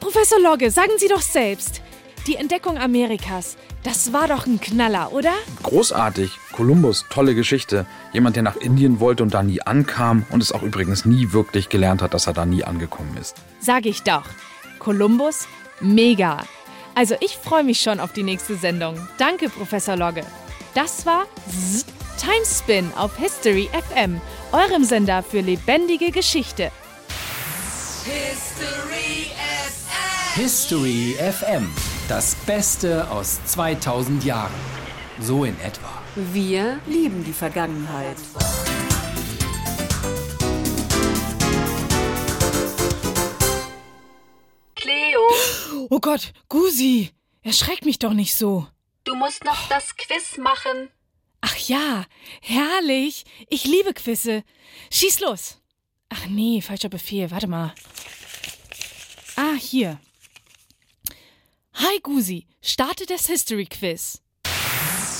Professor 0.00 0.40
Logge, 0.40 0.70
sagen 0.70 0.92
Sie 0.96 1.08
doch 1.08 1.20
selbst. 1.20 1.81
Die 2.28 2.36
Entdeckung 2.36 2.78
Amerikas, 2.78 3.56
das 3.82 4.12
war 4.12 4.28
doch 4.28 4.46
ein 4.46 4.60
Knaller, 4.60 5.12
oder? 5.12 5.32
Großartig. 5.64 6.30
Kolumbus, 6.52 7.04
tolle 7.10 7.34
Geschichte. 7.34 7.84
Jemand, 8.12 8.36
der 8.36 8.44
nach 8.44 8.54
Indien 8.54 9.00
wollte 9.00 9.24
und 9.24 9.34
da 9.34 9.42
nie 9.42 9.60
ankam 9.60 10.24
und 10.30 10.40
es 10.40 10.52
auch 10.52 10.62
übrigens 10.62 11.04
nie 11.04 11.32
wirklich 11.32 11.68
gelernt 11.68 12.00
hat, 12.00 12.14
dass 12.14 12.28
er 12.28 12.32
da 12.32 12.46
nie 12.46 12.62
angekommen 12.62 13.16
ist. 13.20 13.34
Sag 13.58 13.86
ich 13.86 14.04
doch. 14.04 14.22
Kolumbus, 14.78 15.48
mega. 15.80 16.44
Also 16.94 17.16
ich 17.18 17.36
freue 17.36 17.64
mich 17.64 17.80
schon 17.80 17.98
auf 17.98 18.12
die 18.12 18.22
nächste 18.22 18.54
Sendung. 18.54 18.96
Danke, 19.18 19.48
Professor 19.48 19.96
Logge. 19.96 20.24
Das 20.74 21.04
war 21.04 21.24
Zzz, 21.50 21.86
Timespin 22.18 22.92
auf 22.94 23.16
History 23.16 23.68
FM, 23.90 24.20
eurem 24.52 24.84
Sender 24.84 25.24
für 25.24 25.40
lebendige 25.40 26.12
Geschichte. 26.12 26.70
History 28.04 29.26
FM. 29.34 30.40
History 30.40 31.16
FM. 31.18 31.91
Das 32.08 32.34
Beste 32.46 33.08
aus 33.10 33.40
2000 33.46 34.24
Jahren. 34.24 34.52
So 35.20 35.44
in 35.44 35.58
etwa. 35.60 35.88
Wir 36.14 36.78
lieben 36.86 37.24
die 37.24 37.32
Vergangenheit. 37.32 38.16
Cleo, 44.74 45.20
Oh 45.90 46.00
Gott, 46.00 46.32
Gusi, 46.48 47.10
erschreck 47.42 47.84
mich 47.84 47.98
doch 47.98 48.12
nicht 48.14 48.34
so. 48.34 48.66
du 49.04 49.14
musst 49.14 49.44
noch 49.44 49.68
das 49.68 49.96
Quiz 49.96 50.38
machen. 50.38 50.88
Ach 51.40 51.56
ja, 51.56 52.04
herrlich. 52.40 53.24
Ich 53.48 53.64
liebe 53.64 53.92
Quizze. 53.94 54.44
Schieß 54.92 55.20
los. 55.20 55.60
Ach 56.08 56.26
nee, 56.26 56.60
falscher 56.60 56.88
Befehl. 56.88 57.30
Warte 57.32 57.48
mal. 57.48 57.74
Ah, 59.34 59.54
hier. 59.58 59.98
Hi 61.74 62.00
Gusi, 62.02 62.46
starte 62.60 63.06
das 63.06 63.26
History 63.26 63.64
Quiz. 63.64 64.20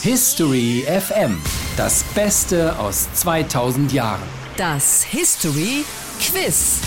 History 0.02 0.84
FM. 0.86 1.42
Das 1.76 2.04
Beste 2.14 2.78
aus 2.78 3.12
2000 3.14 3.90
Jahren. 3.92 4.22
Das 4.58 5.02
History 5.02 5.84
Quiz. 6.20 6.80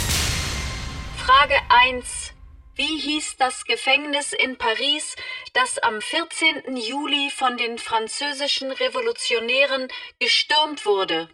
Frage 1.18 1.56
1. 1.70 2.34
Wie 2.76 3.00
hieß 3.00 3.38
das 3.38 3.66
Gefängnis 3.66 4.34
in 4.34 4.58
Paris, 4.58 5.16
das 5.54 5.80
am 5.80 6.00
14. 6.00 6.78
Juli 6.78 7.32
von 7.32 7.58
den 7.58 7.80
französischen 7.80 8.72
Revolutionären 8.72 9.88
gestürmt 10.20 10.86
wurde? 10.86 11.28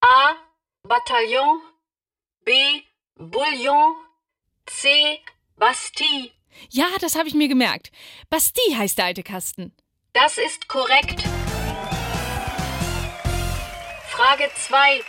A. 0.00 0.34
Bataillon 0.82 1.60
B. 2.44 2.52
Bouillon 3.16 3.94
C. 4.66 5.20
Bastille 5.56 6.32
Ja, 6.70 6.88
das 7.00 7.14
habe 7.16 7.28
ich 7.28 7.34
mir 7.34 7.48
gemerkt. 7.48 7.90
Bastille 8.28 8.76
heißt 8.76 8.98
der 8.98 9.06
alte 9.06 9.22
Kasten. 9.22 9.74
Das 10.12 10.38
ist 10.38 10.68
korrekt. 10.68 11.22
Frage 14.08 14.50
2. 14.54 15.02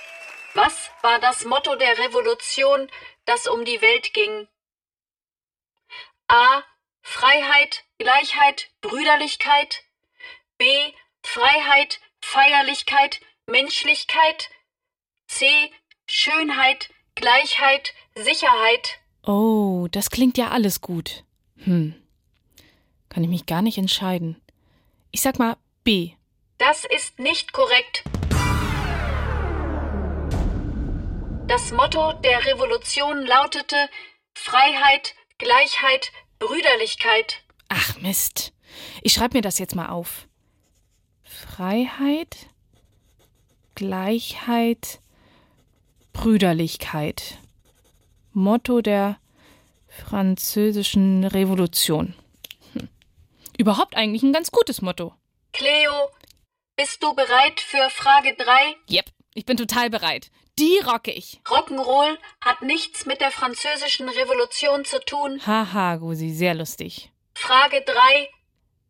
Was 0.53 0.89
war 1.01 1.19
das 1.19 1.45
Motto 1.45 1.75
der 1.75 1.97
Revolution, 1.97 2.89
das 3.25 3.47
um 3.47 3.65
die 3.65 3.81
Welt 3.81 4.13
ging? 4.13 4.47
A. 6.27 6.63
Freiheit, 7.01 7.83
Gleichheit, 7.97 8.69
Brüderlichkeit. 8.81 9.83
B. 10.57 10.65
Freiheit, 11.23 11.99
Feierlichkeit, 12.21 13.19
Menschlichkeit. 13.47 14.49
C. 15.27 15.45
Schönheit, 16.07 16.89
Gleichheit, 17.15 17.93
Sicherheit. 18.15 18.99
Oh, 19.23 19.87
das 19.91 20.09
klingt 20.09 20.37
ja 20.37 20.49
alles 20.49 20.81
gut. 20.81 21.23
Hm. 21.63 21.93
Kann 23.09 23.23
ich 23.23 23.29
mich 23.29 23.45
gar 23.45 23.61
nicht 23.61 23.77
entscheiden. 23.77 24.41
Ich 25.11 25.21
sag 25.21 25.37
mal 25.37 25.57
B. 25.83 26.11
Das 26.57 26.85
ist 26.85 27.19
nicht 27.19 27.53
korrekt. 27.53 28.03
Das 31.47 31.71
Motto 31.71 32.13
der 32.13 32.45
Revolution 32.45 33.25
lautete 33.25 33.89
Freiheit, 34.33 35.15
Gleichheit, 35.37 36.11
Brüderlichkeit. 36.39 37.43
Ach 37.67 37.97
Mist. 37.99 38.53
Ich 39.01 39.13
schreibe 39.13 39.37
mir 39.37 39.41
das 39.41 39.59
jetzt 39.59 39.75
mal 39.75 39.89
auf. 39.89 40.27
Freiheit, 41.23 42.47
Gleichheit, 43.75 45.01
Brüderlichkeit. 46.13 47.37
Motto 48.31 48.81
der 48.81 49.20
französischen 49.91 51.23
Revolution. 51.23 52.15
Hm. 52.73 52.89
Überhaupt 53.57 53.95
eigentlich 53.95 54.23
ein 54.23 54.33
ganz 54.33 54.51
gutes 54.51 54.81
Motto. 54.81 55.13
Cleo, 55.53 56.09
bist 56.75 57.03
du 57.03 57.13
bereit 57.13 57.59
für 57.59 57.89
Frage 57.89 58.35
3? 58.35 58.75
Yep, 58.89 59.05
ich 59.33 59.45
bin 59.45 59.57
total 59.57 59.89
bereit. 59.89 60.31
Die 60.57 60.79
rock 60.79 61.07
ich. 61.07 61.39
Rock'n'Roll 61.45 62.17
hat 62.41 62.61
nichts 62.61 63.05
mit 63.05 63.21
der 63.21 63.31
französischen 63.31 64.09
Revolution 64.09 64.85
zu 64.85 64.99
tun. 64.99 65.41
Haha, 65.45 65.97
Gusi, 65.97 66.29
sehr 66.29 66.53
lustig. 66.53 67.11
Frage 67.35 67.81
3. 67.81 68.29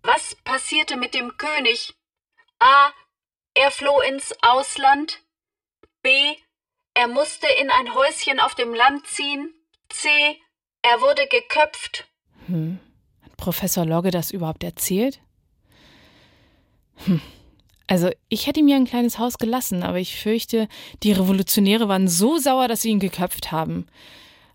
Was 0.04 0.36
passierte 0.44 0.98
mit 0.98 1.14
dem 1.14 1.38
König? 1.38 1.94
A. 2.60 2.92
Er 3.54 3.72
floh 3.72 4.02
ins 4.02 4.34
Ausland. 4.42 5.20
B. 6.02 6.36
Er 6.94 7.08
musste 7.08 7.48
in 7.48 7.70
ein 7.70 7.94
Häuschen 7.94 8.40
auf 8.40 8.56
dem 8.56 8.74
Land 8.74 9.08
ziehen. 9.08 9.54
C. 9.90 10.10
Er 10.84 11.00
wurde 11.02 11.28
geköpft. 11.28 12.08
Hm. 12.48 12.80
Hat 13.24 13.38
Professor 13.38 13.86
Logge 13.86 14.10
das 14.10 14.32
überhaupt 14.32 14.64
erzählt? 14.64 15.20
Hm. 17.06 17.22
Also, 17.88 18.10
ich 18.30 18.48
hätte 18.48 18.62
ihm 18.62 18.68
ja 18.68 18.78
ein 18.78 18.86
kleines 18.86 19.20
Haus 19.20 19.38
gelassen, 19.38 19.84
aber 19.84 20.00
ich 20.00 20.18
fürchte, 20.18 20.68
die 21.04 21.12
Revolutionäre 21.12 21.88
waren 21.88 22.08
so 22.08 22.38
sauer, 22.38 22.68
dass 22.68 22.82
sie 22.82 22.90
ihn 22.90 23.00
geköpft 23.00 23.52
haben. 23.52 23.86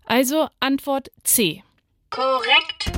Also 0.05 0.47
Antwort 0.59 1.11
C. 1.23 1.63
Korrekt. 2.09 2.91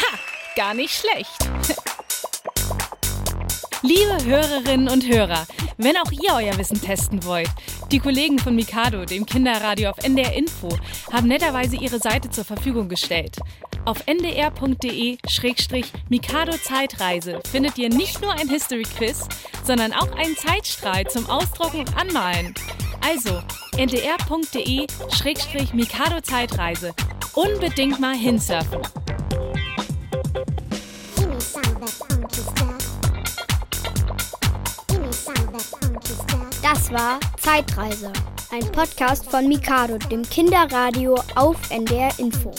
Ha, 0.00 0.18
gar 0.56 0.74
nicht 0.74 0.94
schlecht. 0.94 1.36
Liebe 3.82 4.24
Hörerinnen 4.24 4.88
und 4.88 5.06
Hörer, 5.06 5.46
wenn 5.82 5.96
auch 5.96 6.12
ihr 6.12 6.34
euer 6.34 6.56
Wissen 6.58 6.80
testen 6.80 7.24
wollt, 7.24 7.50
die 7.90 7.98
Kollegen 7.98 8.38
von 8.38 8.54
Mikado, 8.54 9.04
dem 9.04 9.26
Kinderradio 9.26 9.90
auf 9.90 9.98
NDR 9.98 10.32
Info, 10.34 10.68
haben 11.12 11.28
netterweise 11.28 11.76
ihre 11.76 11.98
Seite 11.98 12.30
zur 12.30 12.44
Verfügung 12.44 12.88
gestellt. 12.88 13.36
Auf 13.84 14.06
ndr.de-mikado 14.06 15.18
Zeitreise 16.62 17.40
findet 17.50 17.78
ihr 17.78 17.88
nicht 17.88 18.20
nur 18.20 18.32
ein 18.32 18.48
History 18.48 18.82
Quiz, 18.82 19.26
sondern 19.64 19.92
auch 19.92 20.12
einen 20.12 20.36
Zeitstrahl 20.36 21.06
zum 21.06 21.28
Ausdrucken 21.30 21.80
und 21.80 21.96
Anmalen. 21.96 22.54
Also 23.00 23.40
ndr.de-mikado 23.76 24.90
Zeitreise. 26.20 26.94
Unbedingt 27.34 27.98
mal 28.00 28.16
hinsurfen. 28.16 28.80
Das 36.72 36.92
war 36.92 37.18
Zeitreise, 37.36 38.12
ein 38.52 38.70
Podcast 38.70 39.28
von 39.28 39.48
Mikado, 39.48 39.98
dem 39.98 40.22
Kinderradio 40.22 41.16
auf 41.34 41.56
NDR 41.68 42.16
Info. 42.20 42.52